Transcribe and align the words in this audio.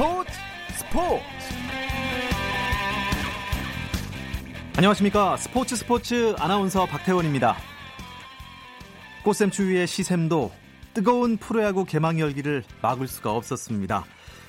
스포츠 0.00 0.32
스포츠. 0.78 1.24
안녕하십니까. 4.78 5.36
스포츠 5.36 5.76
스포츠 5.76 6.34
아나운서 6.38 6.86
박태원입니다. 6.86 7.54
꽃샘 9.22 9.50
추위의 9.50 9.86
시샘도 9.86 10.52
뜨거운 10.94 11.36
프로야구 11.36 11.84
개막 11.84 12.18
열기를 12.18 12.64
막을 12.80 13.08
수가 13.08 13.34
없었습니다. 13.34 14.06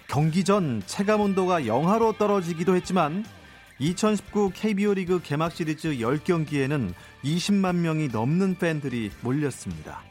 경기 0.08 0.46
전 0.46 0.82
체감 0.86 1.20
온도가 1.20 1.68
영하로 1.68 2.14
떨어지기도 2.14 2.78
했지만 2.78 3.26
2019 3.80 4.52
KBO 4.56 4.94
리그 4.94 5.22
개막 5.22 5.52
시리즈 5.52 5.90
10경기에는 5.98 6.94
20만 7.26 7.76
명이 7.76 8.08
넘는 8.08 8.56
팬들이 8.56 9.12
몰렸습니다. 9.20 10.02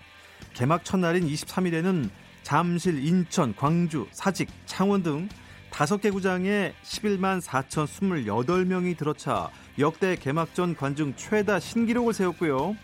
개막 0.53 0.85
첫날인 0.85 1.27
23일에는 1.27 2.11
잠실, 2.43 3.05
인천, 3.05 3.55
광주, 3.55 4.07
사직, 4.13 4.49
창원 4.67 5.03
등 5.03 5.29
5개 5.71 6.13
구장에 6.13 6.75
11만 6.83 7.41
4,028명이 7.41 8.97
들어차 8.97 9.51
역대 9.79 10.17
개막전 10.17 10.77
관중 10.77 11.15
최다 11.17 11.61
신기록을 11.61 12.13
세웠고요. 12.13 12.77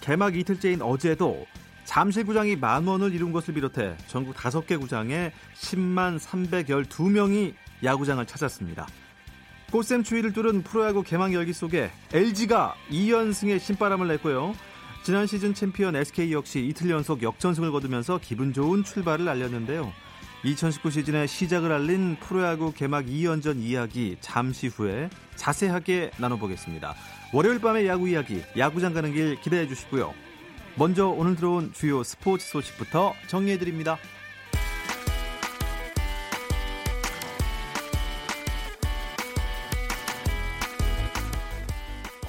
개막 0.00 0.36
이틀째인 0.36 0.82
어제도 0.82 1.46
잠실 1.84 2.24
구장이 2.24 2.56
만 2.56 2.86
원을 2.86 3.14
이룬 3.14 3.30
것을 3.32 3.54
비롯해 3.54 3.96
전국 4.06 4.34
5개 4.34 4.80
구장에 4.80 5.32
10만 5.54 6.18
312명이 6.18 7.54
야구장을 7.82 8.24
찾았습니다. 8.24 8.86
꽃샘 9.70 10.02
추위를 10.04 10.32
뚫은 10.32 10.62
프로야구 10.62 11.02
개막 11.02 11.32
열기 11.32 11.52
속에 11.52 11.90
LG가 12.12 12.74
2연승의 12.90 13.58
신바람을 13.58 14.08
냈고요. 14.08 14.54
지난 15.04 15.26
시즌 15.26 15.52
챔피언 15.52 15.94
SK 15.96 16.32
역시 16.32 16.64
이틀 16.64 16.88
연속 16.88 17.22
역전승을 17.22 17.70
거두면서 17.72 18.18
기분 18.22 18.54
좋은 18.54 18.84
출발을 18.84 19.28
알렸는데요. 19.28 19.92
2019 20.44 20.90
시즌의 20.90 21.28
시작을 21.28 21.72
알린 21.72 22.16
프로야구 22.20 22.72
개막 22.72 23.04
2연전 23.04 23.60
이야기 23.60 24.16
잠시 24.22 24.68
후에 24.68 25.10
자세하게 25.36 26.12
나눠보겠습니다. 26.16 26.94
월요일 27.34 27.60
밤의 27.60 27.86
야구 27.86 28.08
이야기, 28.08 28.40
야구장 28.56 28.94
가는 28.94 29.12
길 29.12 29.38
기대해 29.42 29.68
주시고요. 29.68 30.14
먼저 30.76 31.08
오늘 31.08 31.36
들어온 31.36 31.74
주요 31.74 32.02
스포츠 32.02 32.48
소식부터 32.48 33.12
정리해드립니다. 33.26 33.98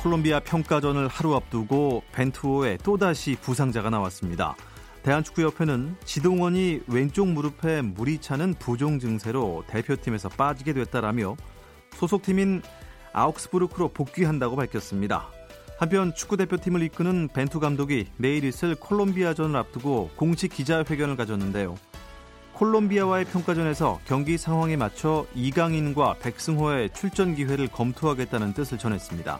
콜롬비아 0.05 0.39
평가전을 0.39 1.07
하루 1.07 1.33
앞두고 1.33 2.03
벤투호에 2.11 2.77
또다시 2.83 3.35
부상자가 3.41 3.89
나왔습니다. 3.89 4.55
대한축구협회는 5.01 5.95
지동원이 6.05 6.81
왼쪽 6.85 7.27
무릎에 7.27 7.81
물이 7.81 8.19
차는 8.19 8.53
부종 8.59 8.99
증세로 8.99 9.63
대표팀에서 9.65 10.29
빠지게 10.29 10.73
됐다라며 10.73 11.35
소속팀인 11.95 12.61
아욱스부르크로 13.13 13.87
복귀한다고 13.87 14.55
밝혔습니다. 14.55 15.31
한편 15.79 16.13
축구대표팀을 16.13 16.83
이끄는 16.83 17.29
벤투 17.33 17.59
감독이 17.59 18.05
내일 18.17 18.43
있을 18.43 18.75
콜롬비아전을 18.75 19.55
앞두고 19.55 20.11
공식 20.15 20.53
기자회견을 20.53 21.15
가졌는데요. 21.15 21.77
콜롬비아와의 22.53 23.25
평가전에서 23.25 24.01
경기 24.05 24.37
상황에 24.37 24.77
맞춰 24.77 25.25
이강인과 25.33 26.17
백승호의 26.21 26.91
출전 26.93 27.33
기회를 27.33 27.69
검토하겠다는 27.69 28.53
뜻을 28.53 28.77
전했습니다. 28.77 29.39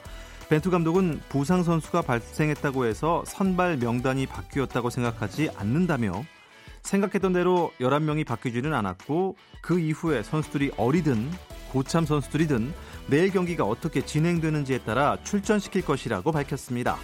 벤투 0.49 0.69
감독은 0.69 1.21
부상 1.27 1.63
선수가 1.63 2.03
발생했다고 2.03 2.85
해서 2.85 3.23
선발 3.25 3.77
명단이 3.77 4.27
바뀌었다고 4.27 4.89
생각하지 4.89 5.49
않는다며 5.55 6.23
생각했던 6.83 7.33
대로 7.33 7.71
11명이 7.79 8.27
바뀌지는 8.27 8.73
않았고 8.73 9.35
그 9.61 9.79
이후에 9.79 10.21
선수들이 10.21 10.73
어리든 10.77 11.31
고참 11.71 12.05
선수들이든 12.05 12.73
내일 13.07 13.31
경기가 13.31 13.63
어떻게 13.63 14.05
진행되는지에 14.05 14.79
따라 14.79 15.17
출전시킬 15.23 15.83
것이라고 15.83 16.31
밝혔습니다. 16.31 16.97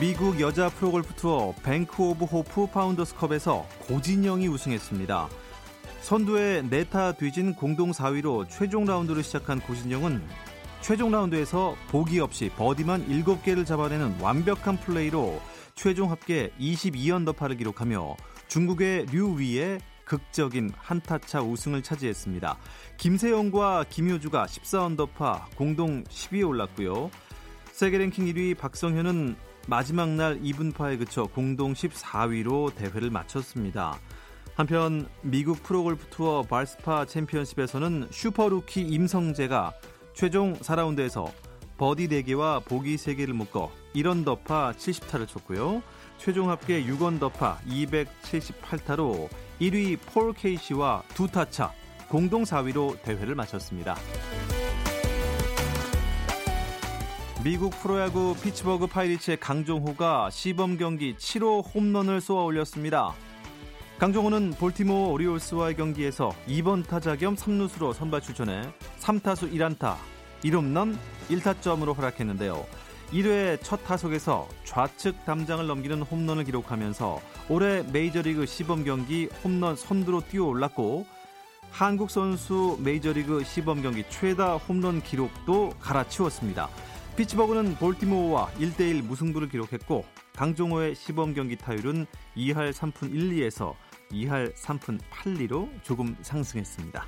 미국 0.00 0.40
여자 0.40 0.70
프로골프 0.70 1.14
투어 1.14 1.54
뱅크 1.62 2.02
오브 2.02 2.24
호프 2.24 2.68
파운더스컵에서 2.68 3.66
고진영이 3.80 4.48
우승했습니다. 4.48 5.28
선두의 6.00 6.64
네 6.64 6.88
타 6.88 7.12
뒤진 7.12 7.54
공동 7.54 7.90
4위로 7.92 8.48
최종 8.48 8.84
라운드를 8.84 9.22
시작한 9.22 9.60
고진영은 9.60 10.22
최종 10.80 11.10
라운드에서 11.10 11.76
보기 11.88 12.20
없이 12.20 12.50
버디만 12.56 13.06
7개를 13.06 13.66
잡아내는 13.66 14.20
완벽한 14.20 14.78
플레이로 14.78 15.40
최종 15.74 16.10
합계 16.10 16.50
22언더파를 16.58 17.58
기록하며 17.58 18.16
중국의 18.48 19.06
류위에 19.12 19.80
극적인 20.04 20.72
한 20.76 21.04
타 21.04 21.23
차 21.23 21.42
우승을 21.42 21.82
차지했습니다. 21.82 22.58
김세영과 22.96 23.84
김효주가 23.88 24.46
14언더파 24.46 25.54
공동 25.54 26.02
10위에 26.04 26.48
올랐고요. 26.48 27.10
세계 27.70 27.98
랭킹 27.98 28.24
1위 28.24 28.58
박성현은 28.58 29.36
마지막 29.68 30.08
날 30.08 30.40
이븐파에 30.40 30.98
그쳐 30.98 31.24
공동 31.24 31.74
14위로 31.74 32.74
대회를 32.74 33.10
마쳤습니다. 33.10 34.00
한편 34.60 35.08
미국 35.22 35.62
프로골프 35.62 36.08
투어 36.10 36.42
발스파 36.42 37.06
챔피언십에서는 37.06 38.08
슈퍼루키 38.10 38.82
임성재가 38.82 39.72
최종 40.12 40.52
4라운드에서 40.52 41.32
버디 41.78 42.08
4개와 42.08 42.62
보기 42.66 42.96
3개를 42.96 43.32
묶어 43.32 43.72
1언더파 43.94 44.74
70타를 44.74 45.26
쳤고요. 45.26 45.82
최종 46.18 46.50
합계 46.50 46.84
6언더파 46.84 47.56
278타로 47.60 49.30
1위 49.62 49.98
폴 49.98 50.34
케이시와 50.34 51.04
두 51.14 51.26
타차 51.26 51.72
공동 52.10 52.42
4위로 52.42 53.00
대회를 53.00 53.34
마쳤습니다. 53.34 53.96
미국 57.42 57.70
프로야구 57.80 58.36
피츠버그 58.42 58.88
파이리츠의 58.88 59.40
강정호가 59.40 60.28
시범 60.28 60.76
경기 60.76 61.14
7호 61.16 61.74
홈런을 61.74 62.20
쏘아 62.20 62.44
올렸습니다. 62.44 63.14
강종호는 64.00 64.52
볼티모어 64.52 65.10
오리올스와의 65.10 65.76
경기에서 65.76 66.30
2번 66.48 66.86
타자 66.86 67.16
겸 67.16 67.36
3루수로 67.36 67.92
선발 67.92 68.22
출전해 68.22 68.62
3타수 68.98 69.52
1안타 69.52 69.96
1홈런 70.42 70.96
1타점으로 71.28 71.94
활약했는데요. 71.94 72.64
1회 73.12 73.58
첫 73.62 73.84
타석에서 73.84 74.48
좌측 74.64 75.26
담장을 75.26 75.66
넘기는 75.66 76.00
홈런을 76.00 76.44
기록하면서 76.44 77.20
올해 77.50 77.82
메이저리그 77.82 78.46
시범 78.46 78.84
경기 78.84 79.28
홈런 79.44 79.76
선두로 79.76 80.22
뛰어 80.22 80.46
올랐고 80.46 81.04
한국 81.70 82.10
선수 82.10 82.78
메이저리그 82.82 83.44
시범 83.44 83.82
경기 83.82 84.02
최다 84.08 84.56
홈런 84.56 85.02
기록도 85.02 85.74
갈아치웠습니다. 85.78 86.70
피츠버그는 87.16 87.74
볼티모어와 87.74 88.48
1대1 88.58 89.02
무승부를 89.02 89.50
기록했고 89.50 90.06
강종호의 90.36 90.94
시범 90.94 91.34
경기 91.34 91.54
타율은 91.54 92.06
2할 92.34 92.72
3푼 92.72 93.12
1, 93.12 93.32
2에서 93.32 93.74
2할 94.12 94.54
3푼 94.54 95.00
8리로 95.10 95.68
조금 95.82 96.16
상승했습니다. 96.22 97.04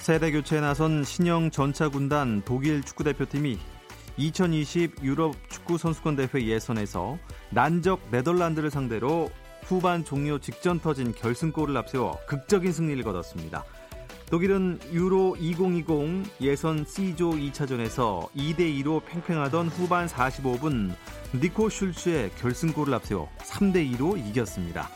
세대 0.00 0.32
교체에 0.32 0.60
나선 0.60 1.04
신형 1.04 1.50
전차 1.50 1.88
군단 1.88 2.42
독일 2.44 2.82
축구 2.82 3.04
대표팀이 3.04 3.58
2020 4.16 5.04
유럽 5.04 5.34
축구 5.48 5.78
선수권 5.78 6.16
대회 6.16 6.44
예선에서 6.44 7.18
난적 7.50 8.08
네덜란드를 8.10 8.70
상대로 8.70 9.30
후반 9.62 10.04
종료 10.04 10.38
직전 10.38 10.80
터진 10.80 11.12
결승골을 11.12 11.76
앞세워 11.76 12.18
극적인 12.26 12.72
승리를 12.72 13.02
거뒀습니다. 13.04 13.64
독일은 14.32 14.78
유로 14.94 15.36
2020 15.38 16.40
예선 16.40 16.86
C조 16.86 17.32
2차전에서 17.32 18.30
2대2로 18.30 19.04
팽팽하던 19.04 19.68
후반 19.68 20.06
45분 20.06 20.94
니코 21.34 21.68
슐츠의 21.68 22.30
결승골을 22.38 22.94
앞세워 22.94 23.28
3대2로 23.40 24.16
이겼습니다. 24.30 24.88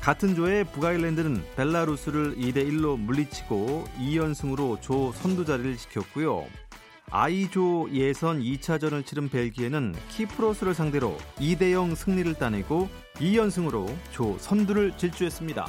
같은 0.00 0.34
조의 0.34 0.64
북아일랜드는 0.64 1.44
벨라루스를 1.54 2.34
2대1로 2.34 2.98
물리치고 2.98 3.84
2연승으로 4.00 4.82
조 4.82 5.12
선두 5.12 5.44
자리를 5.44 5.76
지켰고요. 5.76 6.44
아이조 7.12 7.90
예선 7.92 8.40
2차전을 8.40 9.06
치른 9.06 9.28
벨기에는 9.28 9.94
키프로스를 10.08 10.74
상대로 10.74 11.16
2대0 11.36 11.94
승리를 11.94 12.34
따내고 12.34 12.88
2연승으로 13.14 13.94
조 14.10 14.36
선두를 14.38 14.96
질주했습니다. 14.96 15.68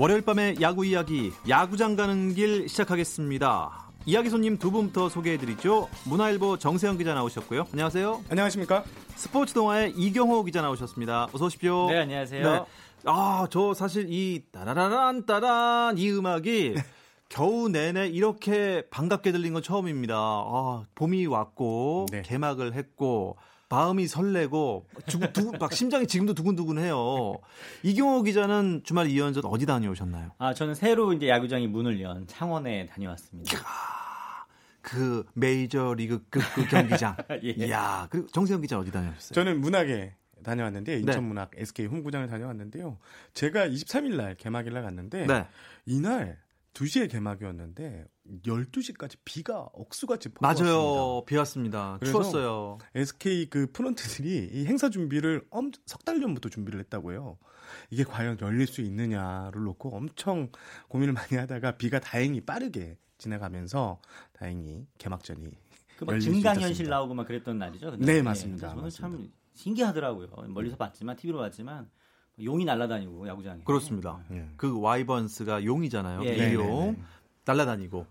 월요일 0.00 0.22
밤의 0.22 0.58
야구 0.60 0.86
이야기, 0.86 1.32
야구장 1.48 1.96
가는 1.96 2.32
길 2.32 2.68
시작하겠습니다. 2.68 3.90
이야기 4.06 4.30
손님 4.30 4.56
두 4.56 4.70
분부터 4.70 5.08
소개해드리죠. 5.08 5.88
문화일보 6.04 6.58
정세영 6.58 6.98
기자 6.98 7.14
나오셨고요. 7.14 7.66
안녕하세요. 7.72 8.22
안녕하십니까? 8.30 8.84
스포츠 9.16 9.52
동아의 9.54 9.94
이경호 9.96 10.44
기자 10.44 10.62
나오셨습니다. 10.62 11.26
어서 11.32 11.46
오십시오. 11.46 11.90
네, 11.90 11.98
안녕하세요. 11.98 12.48
네. 12.48 12.60
아, 13.06 13.48
저 13.50 13.74
사실 13.74 14.06
이 14.08 14.44
따라라란 14.52 15.26
따란 15.26 15.98
이 15.98 16.12
음악이 16.12 16.74
겨우 17.28 17.68
내내 17.68 18.06
이렇게 18.06 18.84
반갑게 18.90 19.32
들린 19.32 19.52
건 19.52 19.64
처음입니다. 19.64 20.14
아, 20.16 20.84
봄이 20.94 21.26
왔고 21.26 22.06
네. 22.12 22.22
개막을 22.22 22.74
했고 22.74 23.36
마음이 23.68 24.06
설레고 24.06 24.86
두, 25.06 25.20
두, 25.32 25.52
막 25.58 25.72
심장이 25.72 26.06
지금도 26.06 26.34
두근두근해요. 26.34 27.38
이경호 27.82 28.22
기자는 28.22 28.82
주말 28.84 29.08
2연전 29.08 29.42
어디 29.44 29.66
다녀오셨나요? 29.66 30.32
아 30.38 30.54
저는 30.54 30.74
새로 30.74 31.12
이제 31.12 31.28
야구장이 31.28 31.66
문을 31.66 32.00
연 32.00 32.26
창원에 32.26 32.86
다녀왔습니다. 32.86 33.58
그 34.80 35.24
메이저 35.34 35.94
리그급 35.94 36.42
그 36.54 36.66
경기장. 36.66 37.16
예. 37.44 37.50
이야 37.50 38.08
그리고 38.10 38.28
정세영 38.28 38.62
기자 38.62 38.78
어디 38.78 38.90
다녀오셨어요? 38.90 39.34
저는 39.34 39.60
문학에 39.60 40.14
다녀왔는데 40.42 40.92
네. 40.94 40.98
인천 41.00 41.24
문학 41.24 41.50
SK 41.54 41.86
홈구장을 41.86 42.26
다녀왔는데요. 42.26 42.96
제가 43.34 43.68
23일 43.68 44.16
날 44.16 44.34
개막일 44.34 44.72
날 44.72 44.82
갔는데 44.82 45.26
네. 45.26 45.46
이날 45.84 46.38
2시에 46.72 47.10
개막이었는데 47.10 48.06
12시까지 48.44 49.16
비가 49.24 49.68
억수같이. 49.72 50.28
맞아요. 50.40 51.22
비 51.26 51.36
왔습니다. 51.36 51.98
추웠어요. 52.04 52.78
SK 52.94 53.50
그 53.50 53.70
프런트들이 53.72 54.50
이 54.52 54.66
행사 54.66 54.90
준비를 54.90 55.46
엄, 55.50 55.70
석달 55.86 56.20
전부터 56.20 56.48
준비를 56.48 56.80
했다고요. 56.80 57.38
이게 57.90 58.04
과연 58.04 58.38
열릴 58.40 58.66
수 58.66 58.80
있느냐를 58.80 59.62
놓고 59.64 59.94
엄청 59.96 60.50
고민을 60.88 61.12
많이 61.14 61.36
하다가 61.36 61.72
비가 61.72 62.00
다행히 62.00 62.40
빠르게 62.40 62.96
지나가면서 63.18 64.00
다행히 64.32 64.86
개막전이 64.98 65.50
그 65.98 66.20
증강현실 66.20 66.88
나오고 66.88 67.14
막 67.14 67.26
그랬던 67.26 67.58
날이죠. 67.58 67.96
네, 67.96 68.14
네, 68.14 68.22
맞습니다. 68.22 68.68
저는 68.68 68.82
맞습니다. 68.84 69.18
참 69.18 69.32
신기하더라고요. 69.54 70.28
멀리서 70.48 70.76
봤지만 70.76 71.16
TV로 71.16 71.38
봤지만 71.38 71.90
용이 72.42 72.64
날아다니고 72.64 73.26
야구장에. 73.26 73.62
그렇습니다. 73.64 74.22
네. 74.28 74.48
그 74.56 74.78
와이번스가 74.80 75.64
용이잖아요. 75.64 76.24
예. 76.24 76.36
네, 76.36 76.56
네, 76.56 76.56
네. 76.56 77.02
날아다니고. 77.44 78.06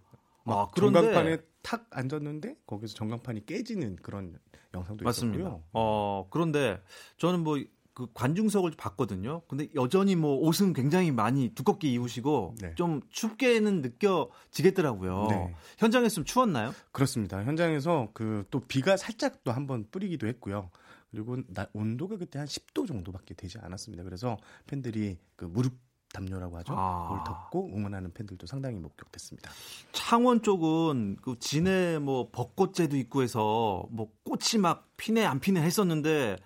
아, 0.53 0.67
그런데 0.73 1.01
전광판에 1.01 1.37
탁 1.61 1.87
앉았는데 1.91 2.55
거기서 2.65 2.95
전광판이 2.95 3.45
깨지는 3.45 3.97
그런 3.97 4.37
영상도 4.73 5.03
맞습니다. 5.03 5.39
있었고요. 5.39 5.63
어, 5.73 6.27
그런데 6.29 6.81
저는 7.17 7.43
뭐 7.43 7.57
그 7.97 8.05
관중석을 8.13 8.73
봤거든요. 8.77 9.41
근데 9.47 9.69
여전히 9.73 10.15
뭐 10.15 10.35
옷은 10.35 10.73
굉장히 10.73 11.09
많이 11.09 11.49
두껍게 11.55 11.87
입으시고 11.93 12.53
네. 12.61 12.75
좀 12.75 13.01
춥게는 13.09 13.81
느껴지겠더라고요. 13.81 15.25
네. 15.31 15.55
현장에서 15.79 16.13
좀 16.13 16.23
추웠나요? 16.23 16.75
그렇습니다. 16.91 17.43
현장에서 17.43 18.09
그 18.13 18.45
또 18.51 18.59
비가 18.59 18.97
살짝 18.97 19.43
또 19.43 19.51
한번 19.51 19.87
뿌리기도 19.89 20.27
했고요. 20.27 20.69
그리고 21.09 21.37
나, 21.47 21.65
온도가 21.73 22.17
그때 22.17 22.37
한 22.37 22.47
10도 22.47 22.87
정도밖에 22.87 23.33
되지 23.33 23.57
않았습니다. 23.57 24.03
그래서 24.03 24.37
팬들이 24.67 25.17
그 25.35 25.45
무릎 25.45 25.73
담요라고 26.13 26.57
하죠. 26.57 26.73
아. 26.75 27.09
그걸 27.09 27.23
덮고 27.25 27.69
응원하는 27.75 28.13
팬들도 28.13 28.47
상당히 28.47 28.79
목격됐습니다. 28.79 29.51
창원 29.91 30.41
쪽은 30.41 31.17
그 31.21 31.37
진해 31.39 31.99
뭐 31.99 32.29
벚꽃제도 32.31 32.95
있고 32.97 33.23
해서 33.23 33.85
뭐 33.91 34.11
꽃이 34.23 34.61
막 34.61 34.87
피네 34.97 35.25
안 35.25 35.39
피네 35.39 35.61
했었는데 35.61 36.37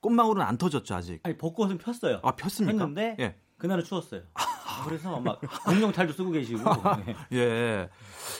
꽃망울은 0.00 0.42
안 0.42 0.56
터졌죠 0.58 0.94
아직. 0.94 1.20
아니 1.22 1.36
벚꽃은 1.36 1.78
폈어요. 1.78 2.20
아 2.22 2.32
폈습니까? 2.32 2.78
폈는데 2.78 3.16
예. 3.20 3.36
그날은 3.58 3.82
추웠어요. 3.84 4.22
그래서 4.84 5.18
막 5.20 5.40
공룡 5.64 5.90
탈도 5.90 6.12
쓰고 6.12 6.30
계시고. 6.30 6.62
네. 7.04 7.16
예, 7.32 7.88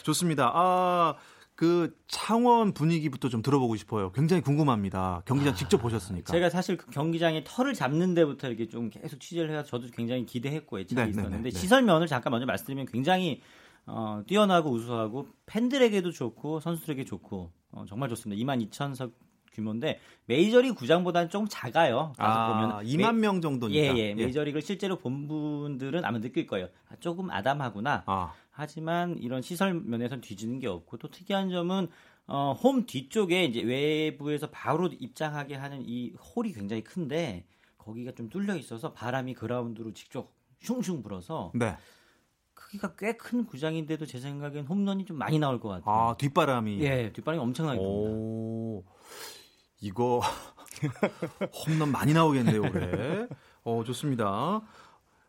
좋습니다. 0.04 0.52
아. 0.54 1.16
그 1.58 1.92
창원 2.06 2.72
분위기부터 2.72 3.28
좀 3.28 3.42
들어보고 3.42 3.74
싶어요. 3.74 4.12
굉장히 4.12 4.42
궁금합니다. 4.42 5.22
경기장 5.24 5.54
아, 5.54 5.56
직접 5.56 5.78
보셨으니까. 5.78 6.32
제가 6.32 6.50
사실 6.50 6.76
그 6.76 6.88
경기장에 6.92 7.42
털을 7.42 7.74
잡는 7.74 8.14
데부터 8.14 8.46
이렇게 8.46 8.68
좀 8.68 8.90
계속 8.90 9.18
취재를 9.18 9.50
해서 9.50 9.64
저도 9.64 9.88
굉장히 9.90 10.24
기대했고 10.24 10.78
애착이 10.78 10.94
네, 10.94 11.04
네 11.06 11.10
있었는데 11.10 11.36
네, 11.38 11.50
네, 11.50 11.50
시설 11.50 11.82
면을 11.82 12.06
잠깐 12.06 12.30
먼저 12.30 12.46
말씀드리면 12.46 12.86
굉장히 12.86 13.40
어, 13.86 14.22
뛰어나고 14.28 14.70
우수하고 14.70 15.26
팬들에게도 15.46 16.12
좋고 16.12 16.60
선수들에게 16.60 17.04
좋고 17.04 17.50
어, 17.72 17.84
정말 17.88 18.08
좋습니다. 18.10 18.40
2만 18.40 18.70
2천석 18.70 19.10
규모인데 19.62 19.98
메이저리그 20.26 20.74
구장보다는 20.74 21.30
좀 21.30 21.46
작아요. 21.48 22.12
아, 22.16 22.52
보면 22.52 22.84
2만 22.86 23.14
메, 23.16 23.20
명 23.20 23.40
정도니까. 23.40 23.96
예, 23.96 23.98
예, 23.98 24.08
예. 24.10 24.14
메이저리그를 24.14 24.62
실제로 24.62 24.96
본 24.96 25.26
분들은 25.26 26.04
아마 26.04 26.20
느낄 26.20 26.46
거예요. 26.46 26.68
아, 26.88 26.94
조금 27.00 27.30
아담하구나. 27.30 28.04
아. 28.06 28.32
하지만 28.50 29.18
이런 29.18 29.42
시설 29.42 29.74
면에서는 29.74 30.20
뒤지는 30.20 30.58
게 30.58 30.66
없고 30.68 30.96
또 30.98 31.08
특이한 31.10 31.50
점은 31.50 31.88
어, 32.26 32.52
홈 32.52 32.86
뒤쪽에 32.86 33.44
이제 33.44 33.62
외부에서 33.62 34.50
바로 34.50 34.88
입장하게 34.88 35.54
하는 35.54 35.82
이 35.84 36.12
홀이 36.12 36.52
굉장히 36.52 36.82
큰데 36.84 37.44
거기가 37.78 38.12
좀 38.12 38.28
뚫려 38.28 38.56
있어서 38.56 38.92
바람이 38.92 39.34
그라운드로 39.34 39.92
직접 39.94 40.32
슝슝 40.60 41.02
불어서 41.02 41.52
네. 41.54 41.76
크기가 42.54 42.94
꽤 42.96 43.16
큰 43.16 43.46
구장인데도 43.46 44.04
제 44.04 44.18
생각엔 44.20 44.66
홈런이 44.66 45.04
좀 45.06 45.16
많이 45.16 45.38
나올 45.38 45.58
것 45.60 45.68
같아요. 45.68 45.94
아 46.10 46.16
뒷바람이 46.18 46.80
예 46.82 47.12
뒷바람이 47.12 47.40
엄청나게 47.42 47.78
큽니다. 47.78 48.10
이거 49.80 50.20
홈런 51.66 51.90
많이 51.90 52.12
나오겠네요 52.12 52.60
올해. 52.60 53.26
어 53.64 53.84
좋습니다. 53.84 54.62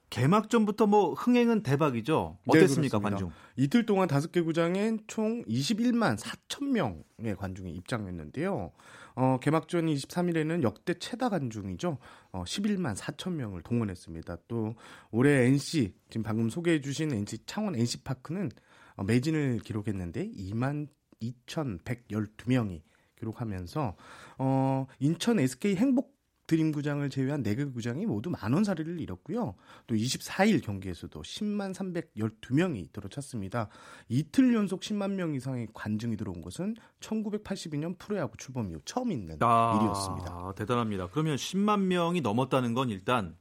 개막전부터 0.09 0.87
뭐 0.87 1.13
흥행은 1.13 1.61
대박이죠. 1.61 2.37
네, 2.51 2.57
어땠습니까 2.57 2.97
네, 2.97 3.03
관중? 3.03 3.31
이틀 3.55 3.85
동안 3.85 4.07
다섯 4.07 4.31
개 4.31 4.41
구장엔 4.41 5.01
총 5.07 5.43
21만 5.43 6.17
4천 6.17 6.65
명의 6.71 7.35
관중이 7.37 7.71
입장했는데요. 7.73 8.71
어, 9.15 9.37
개막전 9.41 9.85
23일에는 9.87 10.63
역대 10.63 10.93
최다 10.93 11.29
관중이죠. 11.29 11.97
어, 12.31 12.43
11만 12.43 12.95
4천 12.95 13.33
명을 13.33 13.61
동원했습니다. 13.61 14.37
또 14.47 14.75
올해 15.11 15.45
NC 15.45 15.93
지금 16.09 16.23
방금 16.23 16.49
소개해주신 16.49 17.13
NC 17.13 17.45
창원 17.45 17.75
NC 17.75 18.03
파크는 18.03 18.49
어, 18.95 19.03
매진을 19.03 19.59
기록했는데 19.59 20.31
2만 20.31 20.87
2,112명이 21.21 22.81
기록하면서 23.19 23.95
어, 24.39 24.87
인천 24.99 25.39
SK 25.39 25.75
행복 25.75 26.19
드림구장을 26.49 27.07
제외한 27.11 27.43
4개 27.43 27.71
구장이 27.71 28.07
모두 28.07 28.31
만원 28.31 28.63
사례를 28.63 28.99
잃었고요. 28.99 29.53
또 29.85 29.95
24일 29.95 30.63
경기에서도 30.63 31.21
10만 31.21 31.75
312명이 31.75 32.91
들어찼습니다. 32.91 33.69
이틀 34.07 34.55
연속 34.55 34.81
10만 34.81 35.11
명 35.11 35.35
이상의 35.35 35.67
관중이 35.73 36.17
들어온 36.17 36.41
것은 36.41 36.75
1982년 37.01 37.99
프로야구 37.99 38.35
출범 38.37 38.71
이후 38.71 38.79
처음 38.83 39.11
있는 39.11 39.37
아, 39.41 39.77
일이었습니다. 39.79 40.53
대단합니다. 40.55 41.09
그러면 41.11 41.35
10만 41.35 41.81
명이 41.81 42.21
넘었다는 42.21 42.73
건 42.73 42.89
일단 42.89 43.37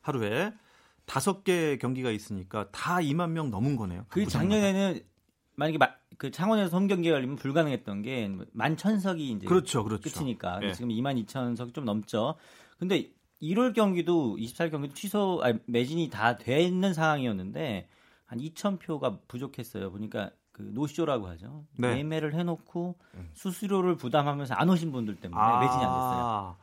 하루에 0.00 0.52
다섯 1.06 1.44
개 1.44 1.78
경기가 1.78 2.10
있으니까 2.10 2.68
다 2.72 2.96
2만 2.96 3.30
명 3.30 3.52
넘은 3.52 3.76
거네요. 3.76 4.04
그 4.08 4.26
작년에는 4.26 5.00
만약에 5.58 5.76
마, 5.78 5.90
그 6.18 6.30
창원에서 6.30 6.76
홈 6.76 6.86
경기가 6.86 7.16
열리면 7.16 7.36
불가능했던 7.36 8.02
게 8.02 8.30
만 8.52 8.76
천석이 8.76 9.30
이제 9.30 9.46
그렇죠, 9.46 9.82
그렇죠. 9.84 10.08
끝이니까 10.08 10.60
네. 10.60 10.72
지금 10.72 10.88
2만 10.90 11.22
2천 11.26 11.56
석이 11.56 11.72
좀 11.72 11.84
넘죠. 11.84 12.36
근데 12.78 13.10
1월 13.42 13.74
경기도 13.74 14.36
24일 14.36 14.70
경기도 14.70 14.94
취소 14.94 15.40
아니, 15.42 15.58
매진이 15.66 16.10
다 16.10 16.36
돼 16.36 16.62
있는 16.62 16.94
상황이었는데 16.94 17.88
한 18.26 18.38
2천 18.38 18.78
표가 18.80 19.18
부족했어요. 19.26 19.90
보니까 19.90 20.30
그 20.52 20.62
노쇼라고 20.74 21.26
하죠. 21.28 21.64
네. 21.76 21.94
매매를 21.96 22.34
해놓고 22.34 22.96
음. 23.14 23.30
수수료를 23.34 23.96
부담하면서 23.96 24.54
안 24.54 24.68
오신 24.68 24.90
분들 24.92 25.16
때문에 25.16 25.40
아~ 25.40 25.60
매진이 25.60 25.84
안 25.84 25.90
됐어요. 25.92 26.56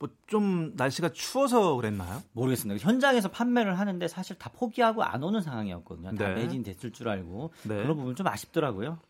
뭐 0.00 0.10
좀 0.30 0.72
날씨가 0.76 1.08
추워서 1.08 1.74
그랬나요? 1.74 2.22
모르겠습니다. 2.32 2.80
현장에서 2.82 3.30
판매를 3.32 3.78
하는데 3.80 4.06
사실 4.06 4.38
다 4.38 4.48
포기하고 4.54 5.02
안 5.02 5.22
오는 5.24 5.40
상황이었거든요. 5.42 6.14
다 6.14 6.28
네. 6.28 6.34
매진 6.36 6.62
됐을 6.62 6.92
줄 6.92 7.08
알고 7.08 7.52
네. 7.64 7.82
그런 7.82 7.96
부분 7.96 8.14
좀 8.14 8.28
아쉽더라고요. 8.28 9.00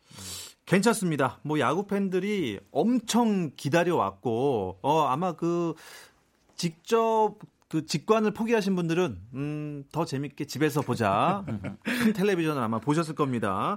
괜찮습니다. 0.64 1.38
뭐 1.42 1.61
야구 1.61 1.87
팬들이 1.87 2.59
엄청 2.73 3.50
기다려 3.54 3.97
왔고 3.97 4.78
어 4.80 5.02
아마 5.02 5.32
그 5.32 5.75
직접 6.56 7.37
그 7.68 7.85
직관을 7.85 8.32
포기하신 8.32 8.75
분들은 8.75 9.20
음, 9.35 9.85
더 9.92 10.06
재밌게 10.06 10.47
집에서 10.47 10.80
보자. 10.80 11.44
큰 11.85 12.14
텔레비전을 12.14 12.62
아마 12.62 12.78
보셨을 12.78 13.14
겁니다. 13.14 13.76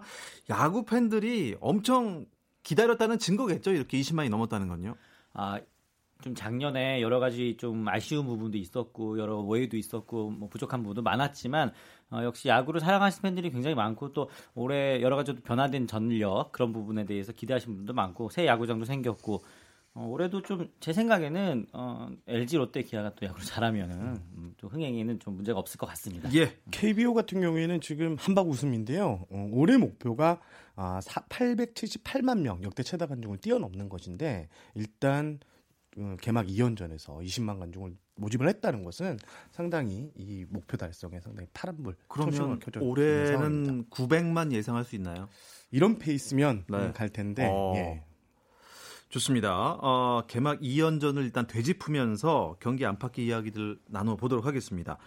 야구 0.50 0.86
팬들이 0.86 1.58
엄청 1.60 2.26
기다렸다는 2.64 3.20
증거겠죠. 3.20 3.72
이렇게 3.72 4.00
20만이 4.00 4.30
넘었다는 4.30 4.70
건요. 4.70 4.96
아, 5.34 5.60
좀 6.24 6.34
작년에 6.36 7.02
여러 7.02 7.20
가지 7.20 7.58
좀 7.58 7.88
아쉬운 7.88 8.26
부분도 8.26 8.58
있었고 8.58 9.20
여러 9.20 9.38
오해도 9.38 9.78
있었고 9.78 10.32
뭐 10.32 10.50
부족한 10.50 10.82
부분도 10.82 11.02
많았지만 11.04 11.72
어, 12.12 12.24
역시 12.24 12.48
야구를 12.48 12.80
사랑하시는 12.80 13.22
팬들이 13.22 13.52
굉장히 13.52 13.76
많고 13.76 14.14
또 14.14 14.30
올해 14.56 15.02
여러 15.02 15.16
가지 15.16 15.34
변화된 15.34 15.88
전력 15.88 16.52
그런 16.52 16.72
부분에 16.72 17.06
대해서 17.06 17.34
기대하시는 17.34 17.76
분도 17.76 17.94
많고 17.94 18.30
새 18.30 18.46
야구장도 18.46 18.86
생겼고 18.86 19.44
어, 19.96 20.08
올해도 20.08 20.42
좀 20.42 20.70
제 20.80 20.92
생각에는 20.92 21.68
어, 21.74 22.10
LG 22.28 22.58
롯데 22.58 22.82
기아가 22.84 23.14
또 23.16 23.26
야구를 23.26 23.46
잘하면은 23.46 23.96
음, 24.36 24.54
좀 24.58 24.70
흥행에는 24.70 25.20
좀 25.20 25.36
문제가 25.36 25.60
없을 25.60 25.78
것 25.78 25.86
같습니다. 25.88 26.34
예. 26.34 26.58
KBO 26.72 27.14
같은 27.14 27.42
경우에는 27.42 27.80
지금 27.82 28.16
한박 28.20 28.50
웃음인데요. 28.50 29.26
어, 29.30 29.50
올해 29.52 29.78
목표가 29.78 30.42
아, 30.76 31.00
878만 31.30 32.40
명 32.42 32.64
역대 32.64 32.82
최다 32.82 33.06
관중을 33.06 33.38
뛰어넘는 33.38 33.88
것인데 33.90 34.50
일단 34.74 35.40
어, 35.42 35.53
개막 36.22 36.48
2연전에서 36.48 37.24
20만 37.24 37.60
관중을 37.60 37.96
모집을 38.16 38.48
했다는 38.48 38.84
것은 38.84 39.18
상당히 39.52 40.12
이 40.16 40.46
목표 40.50 40.78
달성에 40.78 41.20
상당히 41.20 41.48
파란불 41.54 41.96
그러면 42.08 42.60
올해는 42.80 43.86
900만 43.90 44.52
예상할 44.52 44.84
수 44.84 44.96
있나요? 44.96 45.28
이런 45.72 45.98
페이스면 45.98 46.66
네. 46.70 46.92
갈 46.94 47.10
텐데 47.10 47.48
어. 47.52 47.74
예. 47.76 48.04
좋습니다. 49.10 49.78
어, 49.82 50.24
개막 50.28 50.60
2연전을 50.62 51.18
일단 51.24 51.46
되짚으면서 51.46 52.56
경기 52.60 52.86
안팎의 52.86 53.26
이야기들 53.28 53.80
나눠보도록 53.88 54.46
하겠습니다. 54.46 54.98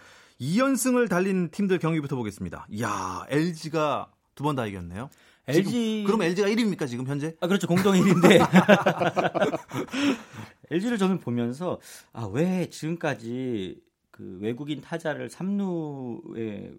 2연승을 0.40 1.08
달린 1.08 1.50
팀들 1.50 1.78
경기부터 1.78 2.14
보겠습니다. 2.16 2.66
이야, 2.70 3.24
LG가 3.28 4.12
두 4.36 4.44
번 4.44 4.54
다 4.54 4.66
이겼네요. 4.66 5.08
LG 5.48 6.04
그럼 6.06 6.22
LG가 6.22 6.48
1위입니까 6.48 6.88
지금 6.88 7.06
현재? 7.06 7.36
아 7.40 7.46
그렇죠 7.46 7.66
공동 7.66 7.94
1위인데 7.94 8.40
LG를 10.70 10.98
저는 10.98 11.20
보면서 11.20 11.80
아 12.12 12.26
왜 12.26 12.68
지금까지 12.68 13.80
그 14.10 14.38
외국인 14.40 14.80
타자를 14.80 15.28
3루에 15.28 16.78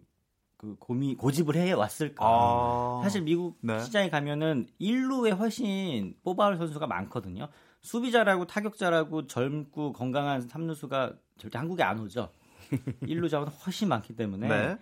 그 0.57 0.75
고미 0.79 1.15
고집을 1.15 1.55
해 1.55 1.71
왔을까? 1.71 2.25
아, 2.25 2.99
사실 3.03 3.21
미국 3.21 3.57
네. 3.61 3.79
시장에 3.79 4.09
가면은 4.09 4.65
1루에 4.81 5.37
훨씬 5.37 6.15
뽑아올 6.23 6.57
선수가 6.57 6.87
많거든요. 6.87 7.47
수비자라고 7.81 8.47
타격자라고 8.47 9.27
젊고 9.27 9.93
건강한 9.93 10.47
3루수가 10.47 11.15
절대 11.37 11.59
한국에 11.59 11.83
안 11.83 11.99
오죠. 11.99 12.31
1루 13.03 13.29
자원 13.29 13.47
훨씬 13.49 13.87
많기 13.87 14.15
때문에. 14.15 14.47
네. 14.47 14.77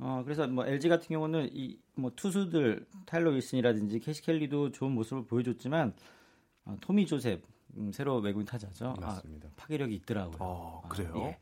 어 0.00 0.22
그래서 0.24 0.46
뭐 0.46 0.66
LG 0.66 0.88
같은 0.88 1.08
경우는 1.08 1.50
이 1.52 1.78
뭐 2.00 2.10
투수들 2.16 2.86
타일러 3.06 3.30
윌슨이라든지 3.30 4.00
케이시 4.00 4.22
켈리도 4.22 4.72
좋은 4.72 4.92
모습을 4.92 5.26
보여줬지만 5.26 5.94
어, 6.64 6.76
토미 6.80 7.06
조셉 7.06 7.42
음, 7.76 7.92
새로 7.92 8.18
외국인 8.18 8.46
타자죠. 8.46 8.94
아, 8.98 9.00
맞습니다. 9.00 9.48
아, 9.48 9.52
파괴력이 9.56 9.94
있더라고요. 9.96 10.36
어, 10.40 10.82
그래요? 10.88 11.12
아, 11.14 11.18
예. 11.20 11.38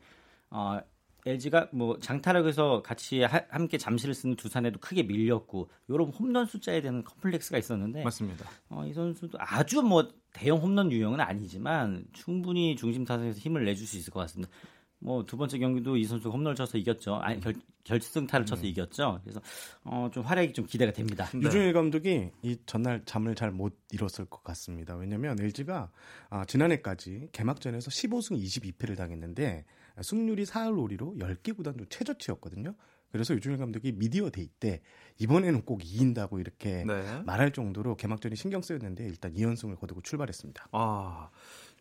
어, 0.51 0.81
LG가 1.25 1.69
뭐 1.73 1.97
장타력에서 1.99 2.81
같이 2.81 3.23
하, 3.23 3.41
함께 3.49 3.77
잠실을 3.77 4.13
쓰는 4.13 4.35
두산에도 4.35 4.79
크게 4.79 5.03
밀렸고 5.03 5.69
요런 5.89 6.09
홈런 6.09 6.45
숫자에 6.45 6.81
대한 6.81 7.03
콤플렉스가 7.03 7.57
있었는데 7.57 8.03
맞습니다. 8.03 8.45
어, 8.69 8.85
이 8.85 8.93
선수도 8.93 9.37
아주 9.41 9.81
뭐 9.81 10.07
대형 10.31 10.59
홈런 10.59 10.91
유형은 10.91 11.19
아니지만 11.19 12.05
충분히 12.13 12.75
중심 12.75 13.03
타선에서 13.05 13.39
힘을 13.39 13.65
내줄 13.65 13.87
수 13.87 13.97
있을 13.97 14.13
것 14.13 14.19
같습니다. 14.21 14.51
뭐 14.99 15.23
두 15.25 15.37
번째 15.37 15.57
경기도 15.59 15.95
이 15.97 16.03
선수 16.05 16.29
홈런을 16.29 16.55
쳐서 16.55 16.77
이겼죠. 16.77 17.15
아니 17.15 17.39
결, 17.39 17.53
결승타를 17.83 18.45
쳐서 18.45 18.63
음. 18.63 18.65
이겼죠. 18.65 19.19
그래서 19.23 19.41
어, 19.83 20.09
좀 20.13 20.23
활약이 20.23 20.53
좀 20.53 20.65
기대가 20.65 20.91
됩니다. 20.91 21.25
네. 21.33 21.41
류중일 21.41 21.73
감독이 21.73 22.31
이 22.41 22.57
전날 22.65 23.01
잠을 23.05 23.35
잘 23.35 23.51
못 23.51 23.77
이뤘을 23.91 24.25
것 24.29 24.43
같습니다. 24.43 24.95
왜냐하면 24.95 25.39
LG가 25.39 25.89
아, 26.29 26.45
지난해까지 26.45 27.29
개막전에서 27.31 27.89
15승 27.89 28.39
22패를 28.41 28.95
당했는데 28.95 29.65
승률이 30.01 30.43
4할 30.45 30.73
5리로 30.75 31.19
10개 31.19 31.55
구단 31.55 31.77
중 31.77 31.87
최저치였거든요. 31.89 32.75
그래서 33.11 33.33
류중일 33.33 33.57
감독이 33.57 33.91
미디어 33.91 34.29
데이 34.29 34.47
때 34.59 34.81
이번에는 35.17 35.63
꼭 35.63 35.83
이긴다고 35.83 36.39
이렇게 36.39 36.83
네. 36.85 37.21
말할 37.25 37.51
정도로 37.51 37.95
개막전이 37.95 38.35
신경 38.35 38.61
쓰였는데 38.61 39.03
일단 39.05 39.33
2연승을 39.33 39.79
거두고 39.79 40.01
출발했습니다. 40.01 40.69
아. 40.71 41.29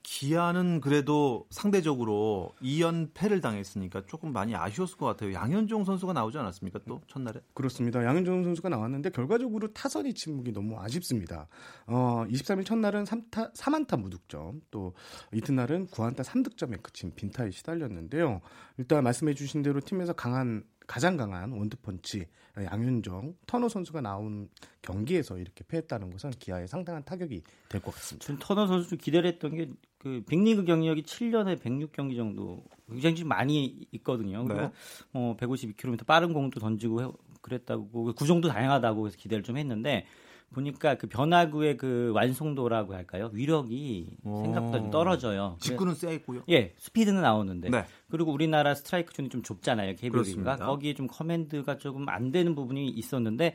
기아는 0.02 0.80
그래도 0.80 1.46
상대적으로 1.50 2.52
2연패를 2.62 3.42
당했으니까 3.42 4.02
조금 4.06 4.32
많이 4.32 4.54
아쉬웠을 4.54 4.96
것 4.96 5.06
같아요. 5.06 5.32
양현종 5.32 5.84
선수가 5.84 6.12
나오지 6.12 6.38
않았습니까? 6.38 6.80
또 6.88 7.00
첫날에? 7.06 7.40
그렇습니다. 7.54 8.04
양현종 8.04 8.44
선수가 8.44 8.68
나왔는데 8.68 9.10
결과적으로 9.10 9.72
타선이 9.72 10.14
침묵이 10.14 10.52
너무 10.52 10.78
아쉽습니다. 10.80 11.48
어, 11.86 12.24
23일 12.28 12.64
첫날은 12.64 13.04
3타 13.04 13.54
3안타 13.54 14.00
무득점, 14.00 14.62
또 14.70 14.94
이튿날은 15.32 15.88
9안타 15.88 16.22
3득점에 16.22 16.82
그친 16.82 17.14
빈타에 17.14 17.50
시달렸는데요. 17.50 18.40
일단 18.78 19.04
말씀해 19.04 19.34
주신 19.34 19.62
대로 19.62 19.80
팀에서 19.80 20.12
강한 20.12 20.64
가장 20.86 21.16
강한 21.16 21.52
원투펀치 21.52 22.26
양윤정 22.64 23.34
터너 23.46 23.68
선수가 23.68 24.00
나온 24.00 24.48
경기에서 24.82 25.38
이렇게 25.38 25.64
패했다는 25.66 26.10
것은 26.10 26.30
기아에 26.30 26.66
상당한 26.66 27.04
타격이 27.04 27.42
될 27.68 27.80
것 27.80 27.94
같습니다. 27.94 28.26
전 28.26 28.38
터너 28.38 28.66
선수 28.66 28.88
좀 28.90 28.98
기대를 28.98 29.28
했던 29.30 29.54
게 29.54 29.68
그 29.98 30.22
빅리그 30.28 30.64
경력이 30.64 31.02
7년에 31.02 31.58
106경기 31.60 32.16
정도 32.16 32.64
굉장히 32.88 33.16
좀 33.16 33.28
많이 33.28 33.86
있거든요. 33.92 34.44
그리고 34.44 34.60
네. 34.62 34.70
어 35.12 35.36
152km 35.38 36.06
빠른 36.06 36.32
공도 36.32 36.60
던지고 36.60 37.14
그랬다고 37.42 38.14
구종도 38.14 38.48
다양하다고 38.48 39.08
해서 39.08 39.16
기대를 39.18 39.42
좀 39.42 39.56
했는데 39.58 40.06
보니까 40.52 40.94
그 40.96 41.06
변화구의 41.06 41.76
그 41.76 42.10
완성도라고 42.14 42.94
할까요? 42.94 43.30
위력이 43.32 44.16
생각보다 44.24 44.78
좀 44.78 44.90
떨어져요. 44.90 45.56
직구는 45.60 45.94
세 45.94 46.14
있고요. 46.14 46.42
예, 46.48 46.74
스피드는 46.78 47.20
나오는데. 47.20 47.68
네. 47.68 47.84
그리고 48.10 48.32
우리나라 48.32 48.74
스트라이크 48.74 49.12
존이 49.12 49.28
좀 49.28 49.42
좁잖아요. 49.42 49.96
KBO가 49.96 50.56
거기에 50.56 50.94
좀 50.94 51.06
커맨드가 51.06 51.78
조금 51.78 52.08
안 52.08 52.32
되는 52.32 52.54
부분이 52.54 52.88
있었는데 52.88 53.54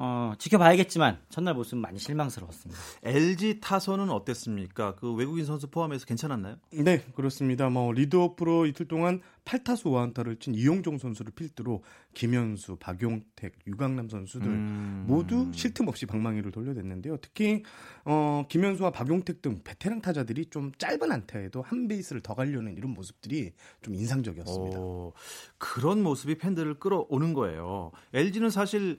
어, 0.00 0.32
지켜봐야겠지만 0.38 1.18
첫날 1.28 1.54
모습은 1.54 1.80
많이 1.80 1.98
실망스러웠습니다. 1.98 2.80
LG 3.02 3.58
타선은 3.60 4.10
어땠습니까? 4.10 4.94
그 4.94 5.12
외국인 5.12 5.44
선수 5.44 5.66
포함해서 5.66 6.06
괜찮았나요? 6.06 6.54
네, 6.70 7.02
그렇습니다. 7.16 7.68
뭐 7.68 7.92
리드오프로 7.92 8.66
이틀 8.66 8.86
동안 8.86 9.20
8타수 9.44 9.86
5안타를 9.86 10.38
친 10.38 10.54
이용종 10.54 10.98
선수를 10.98 11.32
필두로 11.32 11.82
김현수, 12.14 12.76
박용택, 12.76 13.54
유강남 13.66 14.08
선수들 14.08 14.46
음... 14.46 15.04
모두 15.08 15.50
쉴 15.52 15.74
틈 15.74 15.88
없이 15.88 16.06
방망이를 16.06 16.52
돌려댔는데요. 16.52 17.16
특히 17.16 17.64
어, 18.04 18.44
김현수와 18.48 18.90
박용택 18.92 19.42
등 19.42 19.60
베테랑 19.64 20.00
타자들이 20.00 20.46
좀 20.46 20.70
짧은 20.78 21.10
안타에도 21.10 21.62
한 21.62 21.88
베이스를 21.88 22.20
더 22.20 22.34
가려는 22.34 22.76
이런 22.76 22.92
모습들이 22.92 23.52
좀 23.82 23.94
인상적이었습니다. 23.94 24.78
오, 24.78 25.12
그런 25.58 26.02
모습이 26.04 26.36
팬들을 26.38 26.74
끌어오는 26.74 27.34
거예요. 27.34 27.90
LG는 28.12 28.50
사실 28.50 28.98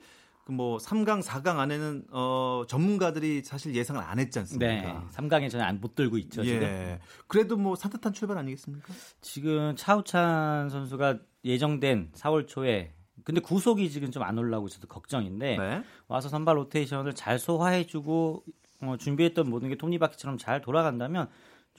뭐 0.50 0.78
3강, 0.78 1.22
4강 1.22 1.58
안에는 1.58 2.04
어 2.10 2.64
전문가들이 2.68 3.42
사실 3.44 3.74
예상을 3.74 4.02
안 4.02 4.18
했지 4.18 4.38
않습니까? 4.38 4.66
네. 4.72 4.98
3강에 5.12 5.50
저는 5.50 5.64
안 5.64 5.80
못 5.80 5.94
들고 5.94 6.18
있죠, 6.18 6.42
예. 6.44 6.46
지금. 6.46 6.98
그래도 7.26 7.56
뭐 7.56 7.74
산뜻한 7.76 8.12
출발 8.12 8.36
아니겠습니까? 8.38 8.92
지금 9.20 9.74
차우찬 9.76 10.68
선수가 10.68 11.18
예정된 11.44 12.10
4월 12.14 12.46
초에 12.46 12.92
근데 13.24 13.40
구속이 13.40 13.90
지금 13.90 14.10
좀 14.10 14.22
안 14.22 14.36
올라오고 14.38 14.68
있어서 14.68 14.86
걱정인데 14.86 15.56
네. 15.58 15.82
와서 16.08 16.28
선발 16.28 16.56
로테이션을 16.56 17.14
잘 17.14 17.38
소화해주고 17.38 18.44
어, 18.82 18.96
준비했던 18.98 19.48
모든 19.48 19.68
게 19.68 19.76
톱니바퀴처럼 19.76 20.38
잘 20.38 20.60
돌아간다면 20.60 21.28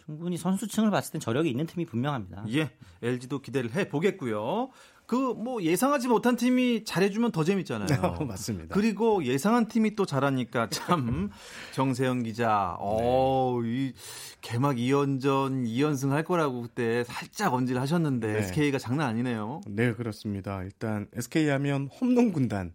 충분히 0.06 0.38
선수층을 0.38 0.90
봤을 0.92 1.14
땐 1.14 1.22
저력이 1.22 1.50
있는 1.50 1.66
팀이 1.68 1.86
분명합니다. 1.86 2.46
예, 2.54 2.72
LG도 3.04 3.40
기대를 3.42 3.74
해 3.76 3.88
보겠고요. 3.88 4.70
그 5.12 5.34
뭐 5.42 5.62
예상하지 5.62 6.08
못한 6.08 6.38
팀이 6.38 6.86
잘해주면 6.86 7.32
더 7.34 7.44
재밌잖아요. 7.44 7.88
어, 8.22 8.24
맞습니다. 8.24 8.74
그리고 8.74 9.24
예상한 9.26 9.68
팀이 9.68 9.96
또 9.96 10.06
잘하니까 10.06 10.70
참 10.70 11.30
정세영 11.74 12.24
기자, 12.24 12.78
어, 12.80 13.60
네. 13.62 13.68
이 13.70 13.94
개막 14.40 14.78
2연전 14.78 15.66
2연승 15.68 16.12
할 16.12 16.24
거라고 16.24 16.62
그때 16.62 17.04
살짝 17.04 17.54
언질 17.54 17.80
하셨는데 17.80 18.28
네. 18.32 18.40
SK가 18.40 18.78
장난 18.78 19.10
아니네요. 19.10 19.60
네, 19.68 19.94
그렇습니다. 19.94 20.64
일단 20.64 21.08
SK 21.14 21.50
하면 21.50 21.88
홈런 21.88 22.32
군단, 22.32 22.74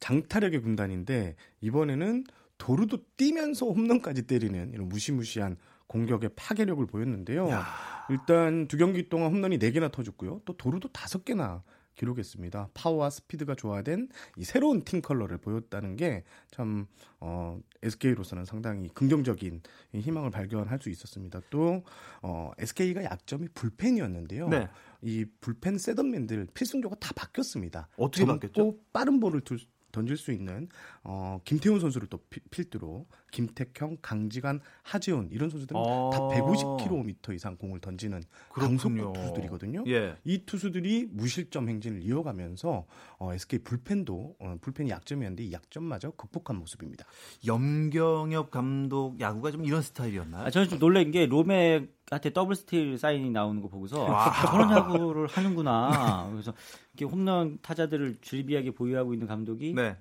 장타력의 0.00 0.60
군단인데 0.60 1.36
이번에는 1.62 2.24
도루도 2.58 2.98
뛰면서 3.16 3.66
홈런까지 3.66 4.26
때리는 4.26 4.72
이런 4.74 4.88
무시무시한 4.90 5.56
공격의 5.86 6.30
파괴력을 6.36 6.84
보였는데요. 6.86 7.48
야. 7.48 7.64
일단 8.10 8.66
두 8.68 8.76
경기 8.76 9.08
동안 9.08 9.30
홈런이 9.32 9.58
4개나 9.58 9.90
터졌고요. 9.90 10.42
또 10.44 10.56
도루도 10.56 10.90
5개나 10.90 11.62
기록했습니다. 11.98 12.70
파워와 12.72 13.10
스피드가 13.10 13.54
조화된 13.54 14.08
이 14.38 14.44
새로운 14.44 14.82
팀 14.82 15.02
컬러를 15.02 15.36
보였다는 15.36 15.96
게 15.96 16.24
참 16.50 16.86
어, 17.20 17.60
SK로서는 17.82 18.44
상당히 18.44 18.88
긍정적인 18.88 19.62
희망을 19.94 20.30
발견할 20.30 20.80
수 20.80 20.90
있었습니다. 20.90 21.40
또 21.50 21.84
어, 22.22 22.50
SK가 22.58 23.04
약점이 23.04 23.48
불펜이었는데요. 23.54 24.48
네. 24.48 24.68
이 25.02 25.24
불펜 25.40 25.78
셋업맨들 25.78 26.48
필승조가 26.54 26.96
다 26.96 27.12
바뀌었습니다. 27.14 27.88
어떻게 27.96 28.24
바뀌었죠? 28.24 28.76
빠른 28.92 29.20
볼을 29.20 29.40
둘, 29.42 29.58
던질 29.92 30.16
수 30.16 30.32
있는 30.32 30.68
어, 31.04 31.40
김태훈 31.44 31.80
선수를 31.80 32.08
또 32.08 32.18
필두로 32.50 33.06
김택형, 33.30 33.98
강지광, 34.02 34.60
하재훈 34.82 35.28
이런 35.30 35.50
선수들은 35.50 35.80
어... 35.80 36.10
다 36.12 36.18
150km 36.18 37.34
이상 37.34 37.56
공을 37.56 37.80
던지는 37.80 38.22
강속구 38.50 39.12
투수들이거든요. 39.14 39.84
예. 39.88 40.16
이 40.24 40.44
투수들이 40.44 41.08
무실점 41.10 41.68
행진을 41.68 42.02
이어가면서 42.02 42.86
어, 43.18 43.34
SK 43.34 43.60
불펜도 43.60 44.36
어, 44.38 44.56
불펜이 44.60 44.90
약점이었는데 44.90 45.44
이 45.44 45.52
약점마저 45.52 46.12
극복한 46.12 46.56
모습입니다. 46.56 47.04
염경엽 47.46 48.50
감독 48.50 49.20
야구가 49.20 49.50
좀 49.50 49.64
이런 49.64 49.82
스타일이었나요? 49.82 50.46
아, 50.46 50.50
저는 50.50 50.68
좀 50.68 50.78
놀란 50.78 51.10
게 51.10 51.26
로맥한테 51.26 52.32
더블 52.32 52.54
스틸 52.54 52.98
사인이 52.98 53.30
나오는 53.30 53.60
거 53.60 53.68
보고서 53.68 54.06
아, 54.08 54.46
저런 54.46 54.70
야구를 54.70 55.26
하는구나. 55.26 56.28
그래서 56.32 56.54
이렇게 56.94 57.04
홈런 57.04 57.58
타자들을 57.62 58.18
즐비하게 58.20 58.72
보유하고 58.72 59.14
있는 59.14 59.26
감독이 59.26 59.74
네. 59.74 59.96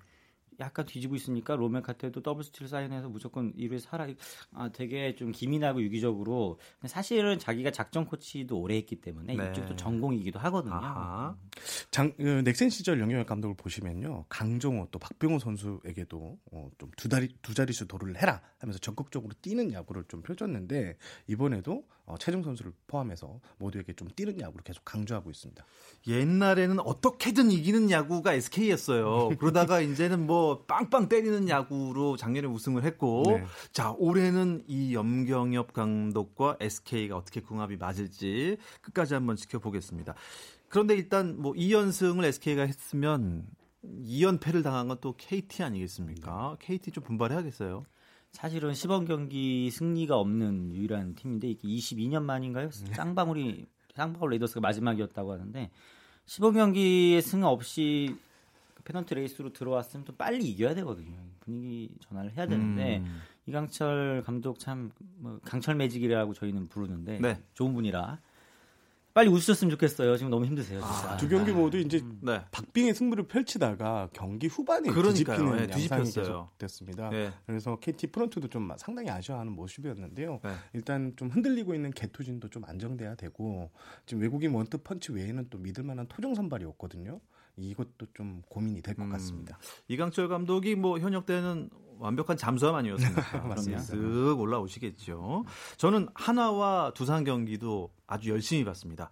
약간 0.60 0.86
뒤지고 0.86 1.16
있으니까 1.16 1.56
로맥한테도 1.56 2.22
더블 2.22 2.44
스틸 2.44 2.68
사인해서 2.68 3.10
무조건 3.10 3.54
1루에 3.54 3.80
살아 3.80 4.08
아 4.54 4.70
되게 4.70 5.16
좀 5.16 5.32
기민하고 5.32 5.82
유기적으로 5.82 6.60
사실은 6.86 7.38
자기가 7.40 7.72
작전 7.72 8.06
코치도 8.06 8.58
오래 8.60 8.76
했기 8.76 8.96
때문에 8.96 9.36
네. 9.36 9.52
이쪽도 9.52 9.76
전공이기도 9.76 10.40
하거든요. 10.40 10.74
아하. 10.74 11.36
장그 11.92 12.42
넥센 12.44 12.70
시절 12.70 13.00
염경엽 13.00 13.28
감독을 13.28 13.56
보시면요 13.56 14.26
강정호 14.30 14.88
또 14.92 15.00
박병호 15.00 15.40
선수에게도 15.40 16.38
어, 16.52 16.70
좀 16.78 16.97
두 16.97 17.10
자리 17.10 17.28
두 17.42 17.54
자릿수 17.54 17.88
도루를 17.88 18.22
해라 18.22 18.42
하면서 18.60 18.80
적극적으로 18.80 19.34
뛰는 19.42 19.74
야구를 19.74 20.06
좀 20.08 20.22
펼쳤는데 20.22 20.98
이번에도 21.28 21.84
어, 22.08 22.16
최정 22.18 22.42
선수를 22.42 22.72
포함해서 22.88 23.42
모두에게 23.58 23.92
좀 23.94 24.08
뛰는 24.16 24.40
야구를 24.40 24.64
계속 24.64 24.84
강조하고 24.86 25.30
있습니다. 25.30 25.66
옛날에는 26.08 26.80
어떻게든 26.80 27.52
이기는 27.52 27.92
야구가 27.92 28.34
SK였어요. 28.34 29.30
그러다가 29.38 29.82
이제는 29.82 30.26
뭐 30.26 30.47
빵빵 30.66 31.10
때리는 31.10 31.50
야구로 31.50 32.18
작년에 32.18 32.48
우승을 32.48 32.84
했고, 32.84 33.24
네. 33.28 33.46
자 33.72 33.94
올해는 33.98 34.64
이 34.68 34.94
염경엽 34.94 35.74
감독과 35.74 36.58
SK가 36.60 37.16
어떻게 37.18 37.42
궁합이 37.42 37.78
맞을지 37.78 38.58
끝까지 38.82 39.14
한번 39.14 39.36
지켜보겠습니다. 39.36 40.14
그런데 40.70 40.96
일단 40.96 41.40
뭐 41.42 41.54
2연승을 41.54 42.24
SK가 42.26 42.64
했으면 42.64 43.46
2연패를 43.86 44.64
당한 44.64 44.88
건 44.88 44.98
또 45.00 45.16
KT 45.16 45.64
아니겠습니까? 45.64 46.58
KT 46.60 46.92
좀 46.92 47.04
분발해야겠어요. 47.04 47.86
사실은 48.32 48.74
시범 48.74 49.06
경기 49.06 49.70
승리가 49.72 50.18
없는 50.18 50.74
유일한 50.74 51.16
팀인데 51.16 51.50
이게 51.50 51.68
22년 51.68 52.24
만인가요? 52.24 52.70
네. 52.70 52.94
쌍방울이 52.94 53.66
쌍방울 53.96 54.32
레이더스가 54.32 54.60
마지막이었다고 54.60 55.32
하는데 55.32 55.72
시범 56.26 56.54
경기에 56.54 57.22
승 57.22 57.44
없이 57.44 58.16
페넌트 58.88 59.14
레이스로 59.16 59.52
들어왔으면 59.52 60.06
또 60.06 60.16
빨리 60.16 60.46
이겨야 60.48 60.74
되거든요. 60.76 61.18
분위기 61.42 61.90
전환을 62.00 62.32
해야 62.38 62.48
되는데 62.48 63.00
음. 63.00 63.22
이강철 63.46 64.24
감독 64.26 64.60
참 64.60 64.92
뭐 65.20 65.40
강철 65.44 65.76
매직이라고 65.76 66.34
저희는 66.34 66.68
부르는데 66.68 67.20
네. 67.20 67.42
좋은 67.54 67.74
분이라 67.74 68.20
빨리 69.14 69.30
웃으셨으면 69.30 69.72
좋겠어요. 69.72 70.16
지금 70.16 70.30
너무 70.30 70.46
힘드세요. 70.46 70.80
아, 70.84 71.18
두 71.18 71.28
경기 71.28 71.52
모두 71.52 71.80
이제 71.80 71.98
음. 72.00 72.20
네. 72.22 72.40
박빙의 72.52 72.94
승부를 72.94 73.28
펼치다가 73.28 74.10
경기 74.14 74.46
후반에 74.48 74.90
뒤집히는 74.94 75.58
네, 75.58 75.68
양상이 75.72 76.04
계속됐습니다. 76.12 77.10
네. 77.10 77.32
그래서 77.48 77.78
KT 77.80 78.08
프런트도 78.08 78.48
좀 78.48 78.70
상당히 78.78 79.10
아쉬워하는 79.10 79.54
모습이었는데요. 79.54 80.40
네. 80.44 80.50
일단 80.74 81.14
좀 81.18 81.30
흔들리고 81.30 81.74
있는 81.74 81.92
계투진도 81.92 82.50
좀 82.50 82.64
안정돼야 82.64 83.16
되고 83.16 83.72
지금 84.06 84.22
외국인 84.22 84.54
원투 84.54 84.78
펀치 84.78 85.12
외에는 85.12 85.48
또 85.50 85.58
믿을 85.58 85.84
만한 85.84 86.06
토종 86.08 86.36
선발이 86.36 86.64
없거든요. 86.66 87.20
이것도 87.58 88.08
좀 88.14 88.42
고민이 88.50 88.82
될것 88.82 89.06
음, 89.06 89.12
같습니다. 89.12 89.58
이강철 89.88 90.28
감독이 90.30 90.76
뭐 90.76 91.00
현역 91.00 91.26
때는 91.26 91.70
완벽한 92.00 92.38
잠수함 92.38 92.76
아니었습니까? 92.76 93.40
맞습니다. 93.48 93.82
쓱 93.82 94.40
올라오시겠죠. 94.40 95.46
저는 95.78 96.08
하나와 96.14 96.92
두산 96.94 97.24
경기도 97.24 97.92
아주 98.06 98.30
열심히 98.30 98.64
봤습니다. 98.64 99.10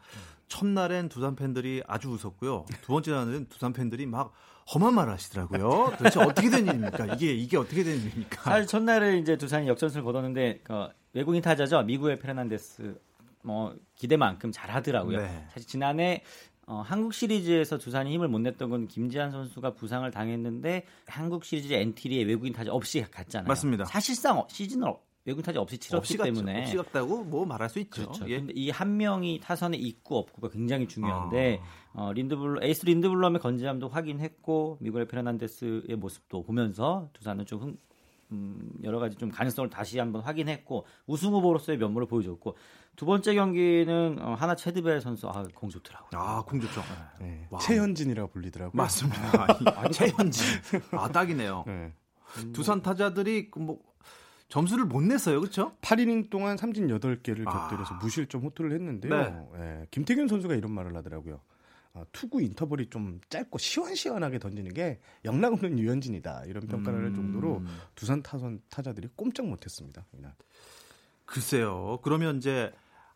첫날엔 0.47 1.09
두산 1.09 1.35
팬들이 1.35 1.81
아주 1.87 2.09
웃었고요. 2.09 2.65
두 2.81 2.87
번째 2.93 3.11
날은 3.11 3.47
두산 3.49 3.73
팬들이 3.73 4.05
막 4.05 4.31
험한 4.73 4.93
말을 4.93 5.13
하시더라고요. 5.13 5.93
도대체 5.97 6.19
어떻게 6.21 6.49
된 6.49 6.67
일입니까? 6.67 7.15
이게 7.15 7.33
이게 7.33 7.57
어떻게 7.57 7.83
된 7.83 7.97
일입니까? 7.97 8.43
사실 8.43 8.67
첫날에 8.67 9.17
이제 9.17 9.37
두산이 9.37 9.67
역전승을 9.67 10.03
거뒀는데 10.03 10.61
그 10.63 10.87
외국인 11.13 11.41
타자죠 11.41 11.81
미구엘 11.83 12.19
페르난데스 12.19 12.99
뭐 13.43 13.75
기대만큼 13.95 14.51
잘하더라고요. 14.51 15.19
네. 15.19 15.47
사실 15.53 15.67
지난해 15.67 16.23
어, 16.67 16.81
한국 16.85 17.13
시리즈에서 17.13 17.77
두산이 17.77 18.11
힘을 18.13 18.27
못 18.27 18.39
냈던 18.39 18.69
건 18.69 18.87
김재환 18.87 19.31
선수가 19.31 19.75
부상을 19.75 20.09
당했는데 20.09 20.85
한국 21.07 21.45
시리즈 21.45 21.71
엔트리에 21.73 22.23
외국인 22.23 22.53
타자 22.53 22.71
없이 22.73 23.01
갔잖아요. 23.01 23.47
맞습니다. 23.47 23.85
사실상 23.85 24.43
시즌을 24.47 24.93
외국인 25.25 25.43
타자 25.43 25.59
없이 25.61 25.77
치렀기 25.77 25.97
없이 25.97 26.17
때문에 26.17 26.61
없이 26.61 26.77
갔다고 26.77 27.23
뭐 27.23 27.45
말할 27.45 27.69
수 27.69 27.79
있죠. 27.79 28.03
그렇죠. 28.03 28.29
예. 28.29 28.37
근데 28.37 28.53
이 28.55 28.69
한 28.69 28.97
명이 28.97 29.39
타선에 29.43 29.77
있고 29.77 30.17
없고가 30.19 30.49
굉장히 30.49 30.87
중요한데 30.87 31.61
아. 31.93 32.03
어, 32.07 32.13
린드블 32.13 32.63
에이스 32.63 32.85
린드블럼의 32.85 33.39
건재함도 33.39 33.87
확인했고 33.89 34.77
미구엘 34.81 35.07
페르난데스의 35.07 35.95
모습도 35.97 36.43
보면서 36.43 37.09
두산은 37.13 37.45
좀 37.45 37.61
흥, 37.61 37.77
음, 38.31 38.71
여러 38.83 38.99
가지 38.99 39.15
좀 39.15 39.29
가능성을 39.29 39.69
다시 39.69 39.99
한번 39.99 40.21
확인했고 40.21 40.85
우승 41.05 41.31
후보로서의 41.31 41.77
면모를 41.77 42.07
보여줬고 42.07 42.55
두 42.95 43.05
번째 43.05 43.35
경기는 43.35 44.17
어, 44.21 44.35
하나 44.35 44.55
체드벨 44.55 45.01
선수 45.01 45.27
아, 45.27 45.45
공 45.53 45.69
좋더라고요. 45.69 46.19
아, 46.19 46.43
공 46.43 46.59
좋죠. 46.61 46.81
네. 47.19 47.47
최현진이라고 47.61 48.31
불리더라고요. 48.31 48.71
맞습니다. 48.75 49.47
아, 49.75 49.89
최현진. 49.89 50.43
아, 50.91 51.09
딱이네요. 51.09 51.65
네. 51.67 51.93
두산 52.53 52.81
타자들이 52.81 53.51
그뭐 53.51 53.79
점수를 54.47 54.85
못 54.85 55.01
냈어요. 55.01 55.39
그렇죠? 55.39 55.73
8이닝 55.81 56.29
동안 56.29 56.57
삼진 56.57 56.87
8개를 56.87 57.45
곁들여서 57.45 57.95
아. 57.95 57.97
무실점 58.01 58.41
호투를 58.43 58.71
했는데요. 58.73 59.13
네. 59.13 59.59
네. 59.59 59.85
김태균 59.91 60.27
선수가 60.27 60.55
이런 60.55 60.71
말을 60.71 60.95
하더라고요. 60.95 61.41
어, 61.95 62.03
투구 62.11 62.41
인터벌이 62.41 62.89
좀 62.89 63.21
짧고 63.29 63.57
시원시원하게 63.57 64.39
던지는 64.39 64.73
게 64.73 64.99
영락 65.23 65.53
없는 65.53 65.79
유현진이다 65.79 66.43
이런 66.45 66.67
평가를 66.67 66.99
음. 66.99 67.05
할 67.05 67.13
정도로 67.13 67.63
두산 67.95 68.21
타선 68.21 68.59
타자들이 68.69 69.07
꼼짝 69.15 69.47
못했습니다. 69.47 70.05
이날. 70.13 70.35
글쎄요. 71.25 71.99
그러면 72.03 72.37
이제 72.37 72.71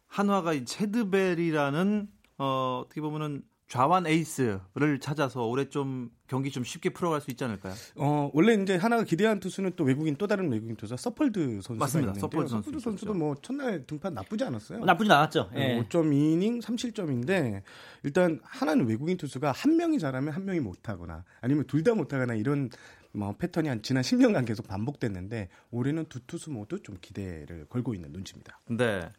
한화가 0.08 0.54
이 0.54 0.66
채드벨이라는 0.66 2.08
어, 2.38 2.82
어떻게 2.86 3.02
보면은 3.02 3.44
좌완 3.70 4.08
에이스를 4.08 5.00
찾아서 5.00 5.46
올해 5.46 5.70
좀 5.70 6.10
경기 6.28 6.50
좀 6.50 6.64
쉽게 6.64 6.90
풀어갈 6.90 7.22
수 7.22 7.30
있지 7.30 7.44
않을까요? 7.44 7.74
어 7.96 8.32
원래 8.34 8.56
이제 8.56 8.76
한화가 8.76 9.04
기대한 9.04 9.40
투수는 9.40 9.74
또 9.76 9.84
외국인 9.84 10.16
또 10.16 10.26
다른 10.28 10.52
외국인 10.52 10.76
투수 10.76 10.98
서폴드 10.98 11.40
선수가 11.62 11.76
맞습니다. 11.76 12.00
있는데요. 12.12 12.20
서폴드, 12.20 12.50
선수 12.50 12.66
서폴드 12.70 12.84
선수도 12.84 13.14
뭐 13.14 13.36
첫날 13.42 13.86
등판 13.86 14.16
나쁘지 14.16 14.44
않았어요. 14.44 14.82
어, 14.82 14.86
나쁘지 14.86 15.12
않았죠. 15.12 15.52
예. 15.56 15.80
5.2이닝 15.88 16.62
3실점인데 16.64 17.62
일단 18.04 18.40
한화는 18.44 18.88
외국인 18.88 19.18
투수가 19.18 19.52
한 19.52 19.78
명이 19.78 20.00
잘하면 20.00 20.34
한 20.34 20.46
명이 20.46 20.60
못하거나 20.62 21.24
아니면 21.42 21.66
둘 21.68 21.84
다 21.84 21.94
못하거나 21.94 22.34
이런 22.34 22.70
뭐 23.12 23.36
패턴이 23.38 23.68
한 23.70 23.82
지난 23.84 24.02
10년간 24.04 24.46
계속 24.48 24.68
반복됐는데 24.68 25.50
올해는 25.72 26.06
두 26.10 26.20
투수 26.26 26.50
모두 26.52 26.82
좀 26.82 26.98
기대를 27.00 27.66
걸고 27.70 27.94
있는 27.94 28.12
눈치입니다. 28.12 28.60
네. 28.70 29.10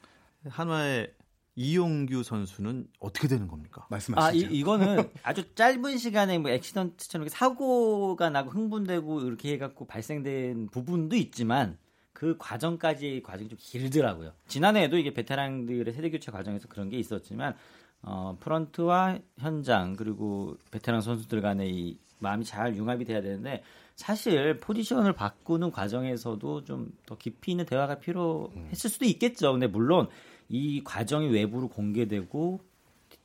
한화의 0.49 1.13
이용규 1.57 2.23
선수는 2.23 2.87
어떻게 3.01 3.29
되는 3.29 3.49
겁니까? 3.49 3.87
말씀하시죠. 3.91 4.47
아, 4.47 4.51
이, 4.51 4.55
이거는 4.59 5.11
아주 5.23 5.55
짧은 5.55 5.99
시간에 5.99 6.39
뭐 6.39 6.51
액시던트처럼 6.51 7.29
사고가 7.29 8.31
나고 8.31 8.51
흥분되고 8.51 9.21
이렇게 9.23 9.53
해갖고 9.53 9.87
발생된 9.87 10.69
부분도 10.71 11.17
있지만 11.17 11.77
그 12.13 12.37
과정까지 12.39 13.23
과정이 13.25 13.49
좀 13.49 13.59
길더라고요. 13.61 14.33
지난해에도 14.47 14.97
이게 14.99 15.13
베테랑들의 15.13 15.93
세대 15.93 16.11
교체 16.11 16.31
과정에서 16.31 16.69
그런 16.69 16.89
게 16.89 16.99
있었지만 16.99 17.55
어, 18.03 18.37
프런트와 18.41 19.19
현장 19.39 19.97
그리고 19.97 20.57
베테랑 20.71 21.01
선수들 21.03 21.41
간의 21.43 21.71
이 21.71 21.99
마음이 22.19 22.45
잘 22.45 22.77
융합이 22.77 23.05
돼야 23.05 23.21
되는데 23.23 23.63
사실 23.97 24.59
포지션을 24.59 25.13
바꾸는 25.13 25.71
과정에서도 25.71 26.65
좀 26.65 26.93
더 27.07 27.17
깊이 27.19 27.51
있는 27.51 27.67
대화가 27.67 27.99
필요했을 27.99 28.89
수도 28.91 29.05
있겠죠. 29.05 29.53
근데 29.53 29.67
물론 29.67 30.09
이 30.51 30.83
과정이 30.85 31.29
외부로 31.29 31.69
공개되고 31.69 32.61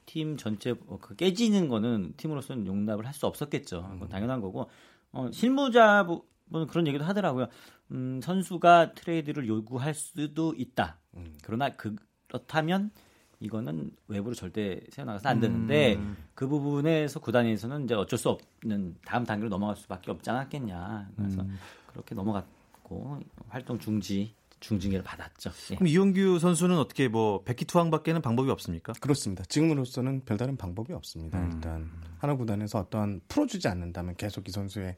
팀 0.06 0.38
전체 0.38 0.72
어, 0.88 1.00
그 1.02 1.16
깨지는 1.16 1.68
거는 1.68 2.14
팀으로서는 2.18 2.68
용납을 2.68 3.06
할 3.06 3.14
수 3.14 3.26
없었겠죠. 3.26 3.88
그건 3.94 4.08
당연한 4.10 4.40
거고 4.42 4.70
어, 5.12 5.30
실무자분은 5.32 6.68
그런 6.70 6.86
얘기도 6.88 7.04
하더라고요. 7.04 7.48
음, 7.92 8.22
선수가 8.22 8.94
트레이드를 8.94 9.48
요구할 9.48 9.94
수도 9.96 10.54
있다. 10.56 10.98
음. 11.16 11.34
그러나 11.44 11.70
그, 11.76 11.96
그렇다면 12.28 12.92
이거는 13.40 13.92
외부로 14.08 14.36
절대 14.36 14.80
세워나가서 14.92 15.28
안 15.28 15.40
되는데 15.40 15.96
음. 15.96 16.16
그 16.36 16.48
부분에서 16.48 17.20
구단에서는 17.20 17.86
이제 17.86 17.96
어쩔 17.96 18.18
수 18.20 18.30
없는 18.30 18.96
다음 19.06 19.24
단계로 19.26 19.50
넘어갈 19.50 19.76
수밖에 19.76 20.12
없지 20.12 20.30
않았겠냐. 20.30 21.10
그래서 21.16 21.42
음. 21.42 21.58
그렇게 21.88 22.14
넘어갔고 22.16 23.20
활동 23.50 23.80
중지 23.80 24.34
중징계를 24.68 25.04
받았죠. 25.04 25.52
예. 25.72 25.76
그럼 25.76 25.88
이용규 25.88 26.40
선수는 26.40 26.78
어떻게 26.78 27.08
뭐 27.08 27.44
백기 27.44 27.66
투항밖에는 27.66 28.22
방법이 28.22 28.50
없습니까? 28.50 28.94
그렇습니다. 29.00 29.44
지금으로서는 29.46 30.26
별다른 30.26 30.58
방법이 30.58 30.94
없습니다. 30.94 31.40
음. 31.40 31.52
일단 31.54 31.92
하나 32.18 32.36
구단에서 32.36 32.80
어떠한 32.80 33.22
풀어주지 33.28 33.68
않는다면 33.68 34.16
계속 34.16 34.48
이 34.50 34.52
선수의 34.52 34.96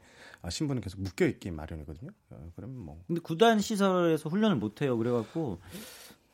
신분은 0.48 0.80
계속 0.80 1.00
묶여 1.02 1.26
있기 1.26 1.50
마련이거든요. 1.50 2.10
어, 2.30 2.50
그럼 2.56 2.78
뭐. 2.78 3.02
근데 3.06 3.20
구단 3.20 3.60
시설에서 3.60 4.30
훈련을 4.30 4.56
못 4.56 4.80
해요. 4.80 4.96
그래갖고 4.96 5.60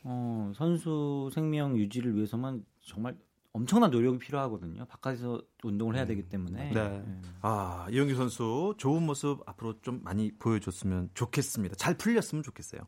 어, 0.03 0.53
선수 0.55 1.29
생명 1.33 1.77
유지를 1.77 2.15
위해서만 2.15 2.63
정말 2.81 3.17
엄청난 3.55 3.89
노력이 3.89 4.19
필요하거든요. 4.19 4.83
바깥에서 4.85 5.41
운동을 5.63 5.95
해야 5.95 6.05
되기 6.05 6.23
때문에. 6.23 6.71
네. 6.71 6.89
네. 6.89 7.21
아, 7.41 7.87
이영규 7.89 8.13
선수 8.15 8.73
좋은 8.77 9.03
모습 9.03 9.47
앞으로 9.47 9.79
좀 9.81 10.01
많이 10.03 10.29
보여줬으면 10.37 11.11
좋겠습니다. 11.13 11.75
잘 11.75 11.95
풀렸으면 11.95 12.43
좋겠어요. 12.43 12.81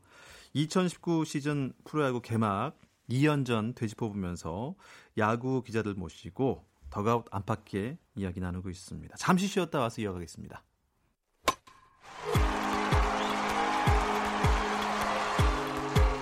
2019 0.53 1.23
시즌 1.23 1.71
프로야구 1.86 2.21
개막 2.21 2.77
2연전 3.10 3.75
되짚어보면서 3.75 4.75
야구 5.17 5.63
기자들 5.63 5.93
모시고 5.93 6.65
더가웃 6.89 7.25
안팎의 7.32 7.97
이야기 8.15 8.41
나누고 8.41 8.69
있습니다. 8.69 9.15
잠시 9.15 9.47
쉬었다 9.47 9.80
와서 9.80 10.01
이어가겠습니다. 10.01 10.65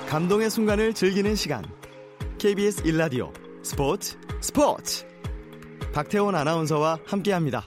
감동의 0.08 0.51
순간을 0.51 0.93
즐기는 0.93 1.34
시간. 1.34 1.65
KBS 2.38 2.84
1라디오 2.84 3.44
스포츠 3.65 4.15
스포츠. 4.41 5.08
박태원 5.91 6.36
아나운서와 6.36 6.99
함께합니다. 7.04 7.65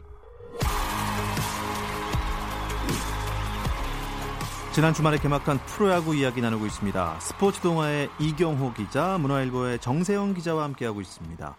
지난 4.73 4.95
주말에 4.95 5.19
개막한 5.19 5.59
프로야구 5.67 6.15
이야기 6.15 6.41
나누고 6.41 6.67
있습니다. 6.67 7.19
스포츠 7.19 7.61
동아의 7.61 8.11
이경호 8.21 8.75
기자, 8.75 9.19
문화일보의 9.19 9.81
정세영 9.81 10.35
기자와 10.35 10.63
함께하고 10.63 11.01
있습니다. 11.01 11.57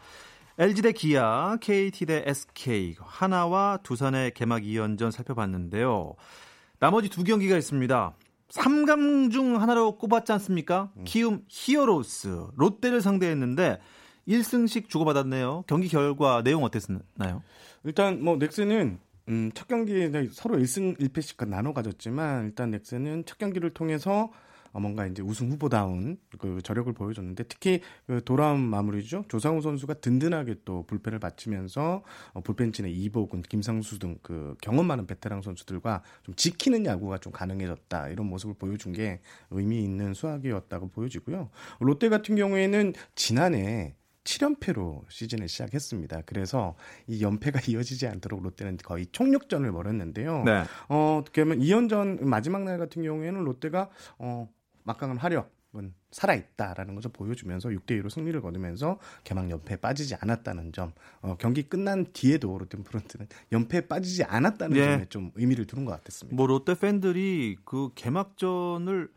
LG 0.58 0.82
대 0.84 0.94
기아, 0.94 1.58
KT 1.60 2.06
대 2.06 2.24
SK, 2.26 2.96
하나와 3.02 3.78
두산의 3.84 4.34
개막 4.36 4.62
2연전 4.62 5.12
살펴봤는데요. 5.12 6.14
나머지 6.80 7.10
두 7.10 7.26
경기가 7.26 7.58
있습니다. 7.58 8.14
3강 8.48 9.32
중 9.34 9.62
하나로 9.62 9.98
꼽았지 9.98 10.32
않습니까? 10.32 10.92
음. 10.96 11.04
키움 11.04 11.42
히어로스, 11.50 12.52
롯데를 12.56 13.02
상대했는데 13.02 13.80
1승씩 14.30 14.88
주고받았네요. 14.90 15.64
경기 15.68 15.90
결과 15.90 16.44
내용 16.44 16.64
어땠나요? 16.64 17.42
일단 17.84 18.24
뭐 18.24 18.38
넥슨은 18.38 19.00
음, 19.28 19.52
첫 19.54 19.68
경기에 19.68 20.12
서로 20.32 20.58
1승 20.58 20.98
1패씩 21.00 21.48
나눠 21.48 21.74
가졌지만 21.74 22.46
일단 22.46 22.72
넥슨은 22.72 23.26
첫 23.26 23.38
경기를 23.38 23.72
통해서 23.74 24.32
어, 24.72 24.80
뭔가 24.80 25.08
이제 25.08 25.22
우승 25.22 25.50
후보다운 25.52 26.18
그 26.38 26.62
저력을 26.62 26.94
보여줬는데 26.94 27.44
특히 27.46 27.82
그 28.06 28.24
돌아온 28.24 28.60
마무리죠. 28.60 29.26
조상우 29.28 29.62
선수가 29.62 29.96
든든하게 29.96 30.58
또 30.64 30.84
불펜을 30.86 31.20
바치면서 31.20 32.04
어, 32.34 32.42
불펜진의 32.42 32.94
이복은 32.94 33.44
김상수 33.44 33.98
등 34.00 34.20
그 34.22 34.56
경험 34.62 34.86
많은 34.88 35.08
베테랑 35.08 35.42
선수들과 35.42 36.04
좀 36.24 36.36
지키는 36.36 36.86
야구가 36.86 37.20
좀 37.20 37.32
가능해졌다 37.32 38.10
이런 38.10 38.28
모습을 38.28 38.56
보여준 38.56 38.92
게 38.94 39.22
의미 39.50 39.84
있는 39.84 40.14
수학이었다고 40.14 40.90
보여지고요. 40.90 41.50
롯데 41.80 42.10
같은 42.10 42.36
경우에는 42.36 42.94
지난해 43.16 43.96
7연패로 44.30 45.06
시즌을 45.10 45.48
시작했습니다. 45.48 46.22
그래서 46.26 46.76
이 47.08 47.22
연패가 47.22 47.62
이어지지 47.68 48.08
않도록 48.08 48.44
롯데는 48.44 48.78
거의 48.78 49.08
총력전을 49.12 49.72
벌였는데요. 49.72 50.44
네. 50.44 50.64
어, 50.88 51.20
어떻게 51.22 51.44
보면 51.44 51.60
2연전 51.60 52.24
마지막 52.24 52.64
날 52.64 52.78
같은 52.78 53.02
경우에는 53.02 53.44
롯데가 53.44 53.90
어, 54.20 54.48
막강한 54.84 55.18
화력은 55.18 55.94
살아있다라는 56.12 56.96
것을 56.96 57.12
보여주면서 57.12 57.70
6대2로 57.70 58.10
승리를 58.10 58.40
거두면서 58.42 59.00
개막 59.24 59.50
연패에 59.50 59.78
빠지지 59.78 60.16
않았다는 60.20 60.74
점, 60.74 60.94
어, 61.22 61.36
경기 61.38 61.64
끝난 61.64 62.06
뒤에도 62.14 62.58
롯데프론트는 62.58 63.28
연패에 63.52 63.82
빠지지 63.88 64.24
않았다는 64.24 64.78
예. 64.78 64.84
점에 64.84 65.06
좀 65.10 65.32
의미를 65.36 65.66
두는 65.66 65.86
것 65.86 65.92
같았습니다. 65.92 66.36
뭐 66.36 66.48
롯데 66.48 66.76
팬들이 66.76 67.58
그 67.66 67.90
개막전을 67.96 69.10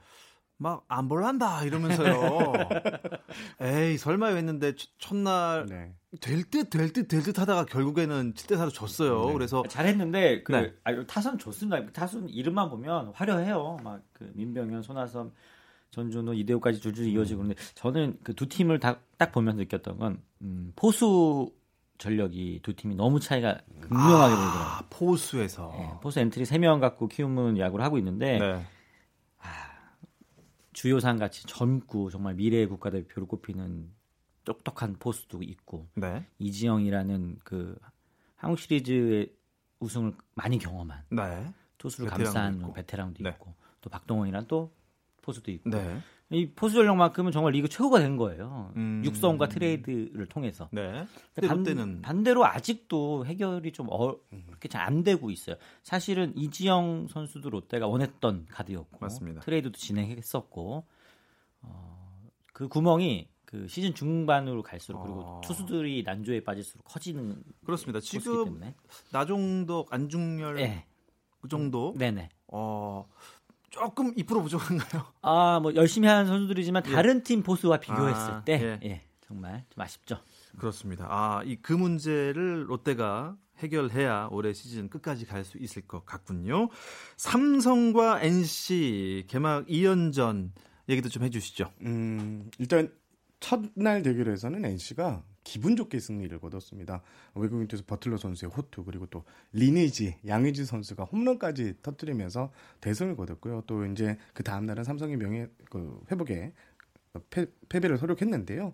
막 0.63 0.85
안 0.89 1.09
볼란다 1.09 1.65
이러면서요. 1.65 2.53
에이 3.61 3.99
설마 3.99 4.29
했는데 4.29 4.73
첫날 4.99 5.67
네. 5.67 5.93
될듯 6.21 6.71
될 6.71 6.93
듯 6.93 7.09
될 7.09 7.23
듯 7.23 7.39
하다가 7.39 7.65
결국에는 7.67 8.35
7대 8.35 8.57
4로 8.57 8.73
졌어요. 8.73 9.27
네. 9.27 9.33
그래서 9.33 9.63
잘했는데 9.69 10.43
그 10.43 10.53
네. 10.53 10.73
아, 10.85 11.05
타선 11.07 11.39
좋습니다. 11.39 11.85
타선 11.93 12.29
이름만 12.29 12.71
보면 12.71 13.13
화려해요. 13.15 13.79
막 13.83 14.03
그 14.13 14.31
민병헌, 14.35 14.83
손아섭 14.83 15.33
전준우, 15.91 16.35
이대호까지 16.35 16.81
줄줄 16.81 17.07
이어지고 17.09 17.43
그런데 17.43 17.61
저는 17.75 18.19
그 18.23 18.35
두 18.35 18.49
팀을 18.49 18.79
다, 18.81 18.99
딱 19.19 19.33
보면서 19.33 19.59
느꼈던 19.59 19.99
건 19.99 20.23
음, 20.43 20.73
포수 20.77 21.51
전력이 21.99 22.61
두 22.63 22.75
팀이 22.75 22.95
너무 22.97 23.21
차이가 23.21 23.59
극명하게 23.81 24.35
보이더라고요. 24.35 24.63
아, 24.65 24.83
포수에서. 24.91 25.73
네, 25.77 25.91
포수 26.03 26.19
엔트리 26.21 26.45
3명 26.45 26.81
갖고 26.81 27.09
키움은 27.09 27.59
야구를 27.59 27.85
하고 27.85 27.99
있는데 27.99 28.39
네. 28.39 28.53
아, 28.53 28.63
주효상 30.73 31.19
같이 31.19 31.47
젊고 31.47 32.11
정말 32.11 32.35
미래의 32.35 32.67
국가대표로 32.67 33.27
꼽히는 33.27 33.91
똑똑한 34.45 34.97
포수도 34.99 35.43
있고 35.43 35.89
네. 35.95 36.27
이지영이라는 36.39 37.39
그 37.45 37.79
한국 38.37 38.59
시리즈의 38.59 39.33
우승을 39.81 40.15
많이 40.35 40.59
경험한 40.59 41.05
네. 41.11 41.53
투수를 41.79 42.11
감싼 42.11 42.57
있고. 42.57 42.73
베테랑도 42.73 43.23
네. 43.23 43.31
있고 43.31 43.55
또 43.81 43.91
박동원이란 43.91 44.47
또 44.49 44.73
포수도 45.21 45.51
있고 45.51 45.71
네. 45.71 46.01
이 46.33 46.51
포수 46.51 46.75
전력만큼은 46.75 47.33
정말 47.33 47.53
리그 47.53 47.69
최고가 47.69 48.01
된 48.01 48.17
거예요. 48.17 48.73
음... 48.77 49.03
육성과 49.05 49.49
트레이드를 49.49 50.27
통해서. 50.27 50.69
네. 50.73 51.07
반, 51.47 51.63
롯데는 51.63 52.03
반대로 52.03 52.45
아직도 52.45 53.27
해결이 53.27 53.73
좀 53.73 53.89
어, 53.91 54.17
그렇게 54.47 54.69
잘 54.69 54.83
안 54.83 55.05
되고 55.05 55.31
있어요. 55.31 55.57
사실은 55.83 56.37
이지영 56.37 57.07
선수도 57.09 57.51
롯데가 57.51 57.87
원했던 57.87 58.47
카드였고 58.51 58.99
맞습니다. 59.01 59.41
트레이드도 59.43 59.79
진행했었고 59.79 60.85
어, 61.63 62.29
그 62.53 62.69
구멍이 62.69 63.29
그 63.45 63.69
시즌 63.69 63.95
중반으로 63.95 64.63
갈수록 64.63 65.03
그리고 65.03 65.23
아... 65.25 65.41
투수들이 65.43 66.03
난조에 66.05 66.43
빠질수록 66.43 66.85
커지는 66.85 67.43
그렇습니다. 67.65 68.01
지금 68.01 68.61
나종덕 69.13 69.93
안중열 69.93 70.57
네. 70.57 70.85
그 71.41 71.49
정도. 71.49 71.95
네네. 71.97 72.29
어 72.49 73.07
조금 73.73 74.15
2% 74.15 74.27
부족한가요? 74.43 75.05
아, 75.23 75.59
뭐 75.61 75.75
열심히 75.75 76.07
하는 76.07 76.27
선수들이지만 76.27 76.83
예. 76.87 76.93
다른 76.93 77.17
예. 77.17 77.23
팀 77.23 77.43
보스와 77.43 77.79
비교했을 77.81 78.31
아, 78.33 78.45
때 78.45 78.79
예. 78.83 78.89
예. 78.89 79.03
정말 79.27 79.65
좀 79.71 79.83
아쉽죠. 79.83 80.19
그렇습니다. 80.59 81.07
아, 81.09 81.43
이 81.45 81.57
그 81.63 81.73
문제를 81.73 82.69
롯데가 82.69 83.35
해결해야 83.59 84.29
올해 84.31 84.53
시즌 84.53 84.91
끝까지 84.91 85.25
갈 85.25 85.45
수 85.45 85.57
있을 85.59 85.83
것 85.83 86.05
같군요. 86.05 86.69
삼성과 87.17 88.21
NC 88.23 89.25
개막 89.29 89.67
2연전 89.67 90.51
얘기도 90.91 91.09
좀 91.09 91.23
해주시죠. 91.23 91.73
음, 91.83 92.51
일단 92.59 92.93
첫날 93.41 94.03
대결에서는 94.03 94.65
NC가 94.65 95.23
기분 95.45 95.77
좋게 95.77 95.99
승리를 95.99 96.39
거뒀습니다. 96.39 97.03
외국인 97.35 97.69
투수 97.69 97.85
버틀러 97.85 98.17
선수의 98.17 98.51
호투 98.51 98.85
그리고 98.85 99.07
또 99.07 99.25
리니지 99.53 100.19
양의지 100.27 100.65
선수가 100.65 101.05
홈런까지 101.05 101.75
터뜨리면서 101.83 102.53
대승을 102.81 103.17
거뒀고요. 103.17 103.65
또 103.67 103.85
이제 103.87 104.19
그 104.35 104.43
다음 104.43 104.67
날은 104.67 104.85
삼성의 104.85 105.17
명예 105.17 105.49
그 105.71 106.01
회복에 106.11 106.53
패, 107.31 107.47
패배를 107.69 107.99
서력했는데요. 107.99 108.73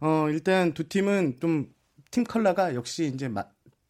어 0.00 0.28
일단 0.30 0.74
두 0.74 0.88
팀은 0.88 1.38
좀 1.40 1.80
팀 2.10 2.24
컬러가 2.24 2.74
역시 2.74 3.06
이제 3.06 3.28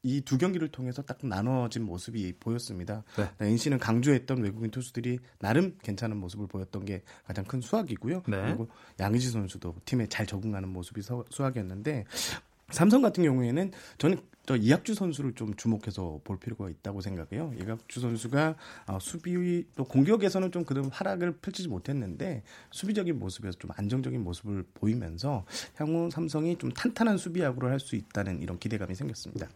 이 0.03 0.23
두 0.23 0.39
경기를 0.39 0.69
통해서 0.69 1.03
딱 1.03 1.19
나눠진 1.23 1.85
모습이 1.85 2.33
보였습니다. 2.41 3.03
네. 3.17 3.31
NC는 3.41 3.79
강조했던 3.79 4.43
외국인 4.43 4.71
투수들이 4.71 5.19
나름 5.39 5.77
괜찮은 5.83 6.17
모습을 6.17 6.47
보였던 6.47 6.85
게 6.85 7.03
가장 7.25 7.45
큰 7.45 7.61
수확이고요. 7.61 8.23
네. 8.29 8.43
그리고 8.43 8.69
양의지 8.99 9.31
선수도 9.31 9.75
팀에 9.85 10.07
잘 10.07 10.27
적응하는 10.27 10.69
모습이 10.69 11.03
수확이었는데 11.31 12.05
삼성 12.71 13.03
같은 13.03 13.25
경우에는 13.25 13.73
저는 13.99 14.19
또 14.47 14.57
이학주 14.57 14.95
선수를 14.95 15.35
좀 15.35 15.55
주목해서 15.55 16.21
볼 16.25 16.39
필요가 16.41 16.69
있다고 16.69 17.01
생각해요. 17.01 17.53
이학주 17.63 18.01
선수가 18.01 18.57
어, 18.89 18.99
수비 19.01 19.65
또 19.77 19.85
공격에서는 19.85 20.51
좀 20.51 20.65
그런 20.65 20.87
활약을 20.87 21.37
펼치지 21.37 21.69
못했는데 21.69 22.43
수비적인 22.73 23.19
모습에서 23.19 23.59
좀 23.59 23.71
안정적인 23.77 24.25
모습을 24.25 24.65
보이면서 24.75 25.45
향후 25.77 26.09
삼성이 26.11 26.57
좀 26.59 26.73
탄탄한 26.73 27.17
수비 27.19 27.41
야구를 27.43 27.71
할 27.71 27.81
수 27.81 27.97
있다는 27.97 28.43
이런 28.43 28.59
기대감이 28.59 28.95
생겼습니다. 28.95 29.49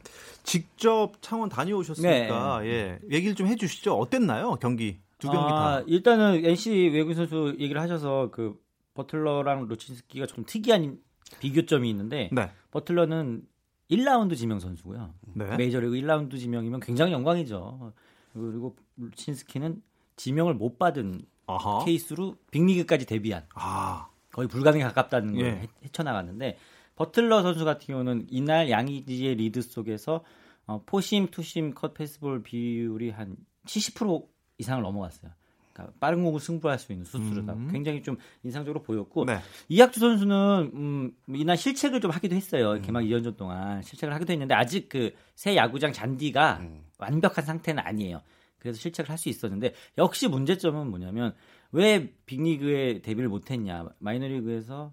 직접 0.44 1.12
창원 1.20 1.48
다녀오셨으니까 1.50 2.61
네. 2.61 2.68
예 2.68 2.98
얘기를 3.11 3.35
좀 3.35 3.46
해주시죠. 3.48 3.94
어땠나요 3.94 4.57
경기 4.61 4.98
두 5.18 5.29
경기 5.29 5.53
아, 5.53 5.81
다? 5.81 5.85
일단은 5.87 6.44
NC 6.44 6.90
외국인 6.92 7.16
선수 7.16 7.57
얘기를 7.59 7.81
하셔서 7.81 8.31
그 8.33 8.55
버틀러랑 8.94 9.66
로친스키가 9.66 10.27
좀 10.27 10.44
특이한 10.46 10.98
비교점이 11.40 11.88
있는데 11.90 12.30
네. 12.32 12.50
버틀러는 12.70 13.46
1라운드 13.90 14.37
지명 14.37 14.60
선수고요. 14.60 15.14
네. 15.34 15.56
메이저리그 15.56 15.94
1라운드 15.94 16.38
지명이면 16.38 16.80
굉장히 16.80 17.12
영광이죠. 17.12 17.92
그리고 18.32 18.76
친스키는 19.14 19.82
지명을 20.16 20.54
못 20.54 20.78
받은 20.78 21.22
아하. 21.46 21.84
케이스로 21.84 22.37
빅리그까지 22.50 23.06
데뷔한 23.06 23.46
아. 23.54 24.08
거의 24.32 24.48
불가능에 24.48 24.82
가깝다는 24.84 25.34
걸 25.34 25.44
예. 25.44 25.68
헤쳐나갔는데 25.84 26.58
버틀러 26.96 27.42
선수 27.42 27.64
같은 27.64 27.87
경우는 27.87 28.26
이날 28.30 28.70
양의지의 28.70 29.37
리드 29.37 29.62
속에서 29.62 30.24
어, 30.66 30.82
포심, 30.87 31.28
투심, 31.28 31.74
컷 31.74 31.94
패스트볼 31.94 32.42
비율이 32.42 33.10
한 33.10 33.37
70% 33.66 34.26
이상을 34.58 34.82
넘어갔어요. 34.82 35.30
그러니까 35.74 35.94
빠른 36.00 36.22
공을 36.24 36.40
승부할 36.40 36.78
수 36.78 36.92
있는 36.92 37.04
투수였다. 37.04 37.52
음. 37.52 37.68
굉장히 37.70 38.02
좀 38.02 38.16
인상적으로 38.44 38.82
보였고 38.82 39.24
네. 39.26 39.40
이학주 39.68 40.00
선수는 40.00 40.70
음, 40.72 41.12
이날 41.28 41.56
실책을 41.58 42.00
좀 42.00 42.10
하기도 42.12 42.34
했어요. 42.37 42.72
음. 42.74 42.82
개막 42.82 43.02
2연전 43.02 43.37
동안 43.37 43.82
실책을 43.82 44.14
하기도 44.14 44.32
했는데 44.32 44.54
아직 44.54 44.88
그 44.88 45.10
새 45.34 45.56
야구장 45.56 45.92
잔디가 45.92 46.58
음. 46.60 46.84
완벽한 46.98 47.44
상태는 47.44 47.82
아니에요. 47.84 48.22
그래서 48.60 48.78
실책을 48.78 49.10
할 49.10 49.18
수 49.18 49.28
있었는데 49.28 49.74
역시 49.98 50.28
문제점은 50.28 50.88
뭐냐면 50.88 51.34
왜 51.72 52.14
빅리그에 52.24 53.02
데뷔를 53.02 53.28
못했냐 53.28 53.88
마이너리그에서 53.98 54.92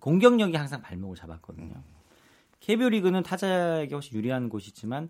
공격력이 0.00 0.56
항상 0.56 0.82
발목을 0.82 1.16
잡았거든요. 1.16 1.74
KBO 2.58 2.88
리그는 2.88 3.22
타자에게 3.22 3.94
훨씬 3.94 4.18
유리한 4.18 4.48
곳이지만 4.48 5.08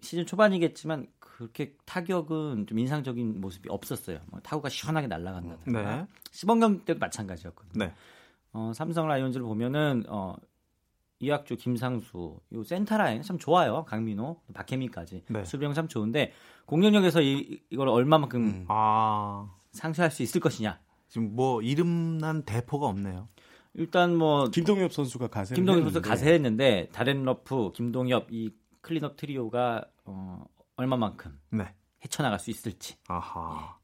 시즌 0.00 0.26
초반이겠지만 0.26 1.06
그렇게 1.36 1.74
타격은 1.86 2.66
좀 2.66 2.78
인상적인 2.78 3.40
모습이 3.40 3.68
없었어요. 3.70 4.20
뭐 4.26 4.40
타구가 4.40 4.68
시원하게 4.68 5.06
날아간다든가. 5.06 5.96
네. 5.96 6.06
시범경 6.30 6.84
때도 6.84 6.98
마찬가지였거든요. 6.98 7.84
네. 7.84 7.94
어, 8.52 8.72
삼성 8.74 9.08
라이온즈를 9.08 9.44
보면은 9.44 10.04
어, 10.08 10.34
이학주, 11.20 11.56
김상수, 11.56 12.38
요 12.52 12.64
센터 12.64 12.98
라인 12.98 13.22
참 13.22 13.38
좋아요. 13.38 13.84
강민호, 13.84 14.40
박혜민까지 14.52 15.24
네. 15.28 15.44
수비형 15.44 15.72
참 15.72 15.88
좋은데 15.88 16.32
공격력에서 16.66 17.22
이, 17.22 17.60
이걸 17.70 17.88
얼마만큼 17.88 18.42
음. 18.42 18.64
아. 18.68 19.50
상쇄할 19.72 20.10
수 20.10 20.22
있을 20.22 20.40
것이냐. 20.40 20.78
지금 21.08 21.34
뭐 21.34 21.62
이름난 21.62 22.42
대포가 22.42 22.86
없네요. 22.86 23.28
일단 23.74 24.14
뭐 24.14 24.48
김동엽 24.50 24.92
선수가 24.92 25.28
가세 25.28 25.54
김동엽 25.54 25.84
선수 25.84 26.02
가세했는데 26.02 26.90
다른 26.92 27.24
러프, 27.24 27.72
김동엽 27.72 28.26
이 28.30 28.50
클린업 28.82 29.16
트리오가 29.16 29.86
어, 30.04 30.44
얼마만큼 30.82 31.38
네. 31.50 31.74
헤쳐나갈 32.04 32.38
수 32.38 32.50
있을지. 32.50 32.96
아하. 33.08 33.76
예. 33.78 33.82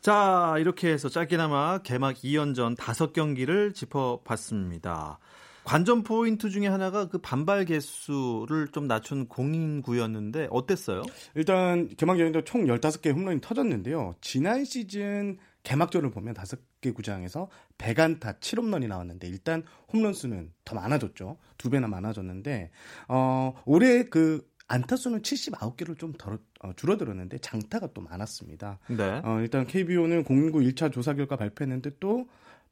자, 0.00 0.56
이렇게 0.58 0.88
해서 0.88 1.08
짧게나마 1.08 1.78
개막 1.78 2.16
2연전 2.16 2.76
5경기를 2.76 3.74
짚어봤습니다. 3.74 5.18
관전 5.64 6.04
포인트 6.04 6.48
중에 6.48 6.68
하나가 6.68 7.08
그 7.08 7.18
반발 7.18 7.64
계수를 7.64 8.68
좀 8.68 8.86
낮춘 8.86 9.26
공인구였는데 9.26 10.46
어땠어요? 10.52 11.02
일단 11.34 11.88
개막 11.96 12.20
연전 12.20 12.42
총 12.44 12.66
15개 12.66 13.12
홈런이 13.12 13.40
터졌는데요. 13.40 14.14
지난 14.20 14.64
시즌 14.64 15.38
개막전을 15.64 16.12
보면 16.12 16.34
5개 16.34 16.94
구장에서 16.94 17.48
100안타 17.78 18.38
7홈런이 18.38 18.86
나왔는데 18.86 19.26
일단 19.26 19.64
홈런 19.92 20.12
수는 20.12 20.52
더 20.64 20.76
많아졌죠. 20.76 21.36
두 21.58 21.68
배나 21.68 21.88
많아졌는데 21.88 22.70
어 23.08 23.52
올해 23.64 24.04
그 24.04 24.48
안타 24.68 24.96
수는 24.96 25.22
79개로 25.22 25.98
좀 25.98 26.12
덜, 26.14 26.38
어, 26.60 26.72
줄어들었는데 26.74 27.38
장타가 27.38 27.88
또 27.94 28.00
많았습니다. 28.00 28.78
네. 28.88 29.20
어, 29.24 29.38
일단 29.40 29.66
KBO는 29.66 30.24
공인구 30.24 30.58
1차 30.60 30.92
조사 30.92 31.14
결과 31.14 31.36
발표했는데 31.36 31.90
또 32.00 32.26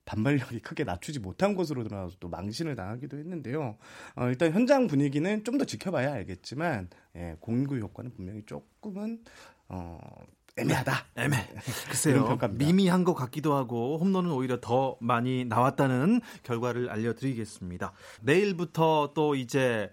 반발력이 0.06 0.60
크게 0.60 0.84
낮추지 0.84 1.20
못한 1.20 1.54
것으로 1.54 1.82
드러나서 1.82 2.16
또 2.20 2.28
망신을 2.28 2.74
당하기도 2.76 3.16
했는데요. 3.16 3.76
어, 4.16 4.28
일단 4.28 4.52
현장 4.52 4.86
분위기는 4.86 5.44
좀 5.44 5.54
더 5.56 5.64
지켜봐야 5.64 6.12
알겠지만 6.12 6.88
예, 7.16 7.36
공인구 7.40 7.78
효과는 7.78 8.12
분명히 8.14 8.42
조금은 8.44 9.20
어, 9.68 9.98
애매하다. 10.56 10.92
애매. 11.16 11.36
글쎄요. 11.88 12.38
미미한 12.50 13.04
것 13.04 13.14
같기도 13.14 13.54
하고 13.54 13.98
홈런은 13.98 14.30
오히려 14.32 14.60
더 14.60 14.96
많이 15.00 15.44
나왔다는 15.44 16.20
결과를 16.42 16.90
알려드리겠습니다. 16.90 17.92
내일부터 18.22 19.12
또 19.14 19.34
이제 19.36 19.90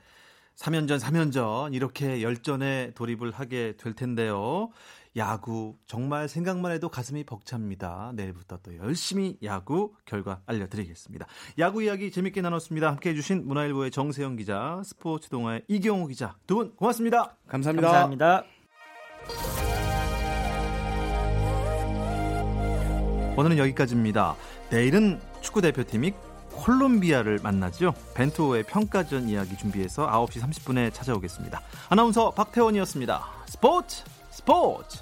3연전, 0.62 1.00
3연전 1.00 1.74
이렇게 1.74 2.21
열전에 2.21 2.91
돌입을 2.93 3.32
하게 3.32 3.74
될 3.78 3.93
텐데요. 3.93 4.69
야구 5.17 5.76
정말 5.88 6.30
생각만 6.30 6.71
해도 6.71 6.88
가슴이 6.88 7.24
벅찹니다. 7.26 8.12
내일부터 8.15 8.60
또 8.63 8.78
열심히 8.78 9.38
야구 9.43 9.93
결과 10.06 10.39
알려드리겠습니다. 10.45 11.26
야구 11.58 11.84
이야기 11.84 12.12
재밌게 12.12 12.41
나눴습니다. 12.41 12.89
함께해 12.91 13.15
주신 13.15 13.45
문화일보의 13.47 13.89
정세영 13.91 14.36
기자, 14.36 14.82
스포츠 14.86 15.30
동아의 15.30 15.63
이경호 15.67 16.08
기자 16.08 16.36
두 16.45 16.56
분 16.56 16.76
고맙습니다. 16.76 17.36
감사합니다. 17.47 17.88
감사합니다. 17.88 18.43
오늘은 23.36 23.58
여기까지입니다. 23.58 24.36
내일은 24.69 25.19
축구 25.41 25.62
대표팀이 25.62 26.13
콜롬비아를 26.62 27.39
만나죠. 27.41 27.93
벤투호의 28.13 28.63
평가전 28.63 29.28
이야기 29.30 29.58
준비해서 29.58 30.08
9시 30.08 30.41
30분에 30.41 30.93
찾아오겠습니다. 30.93 31.60
아나운서 31.89 32.32
박태원이었습니다. 32.32 33.24
스포츠 33.47 34.04
스포츠 34.30 35.00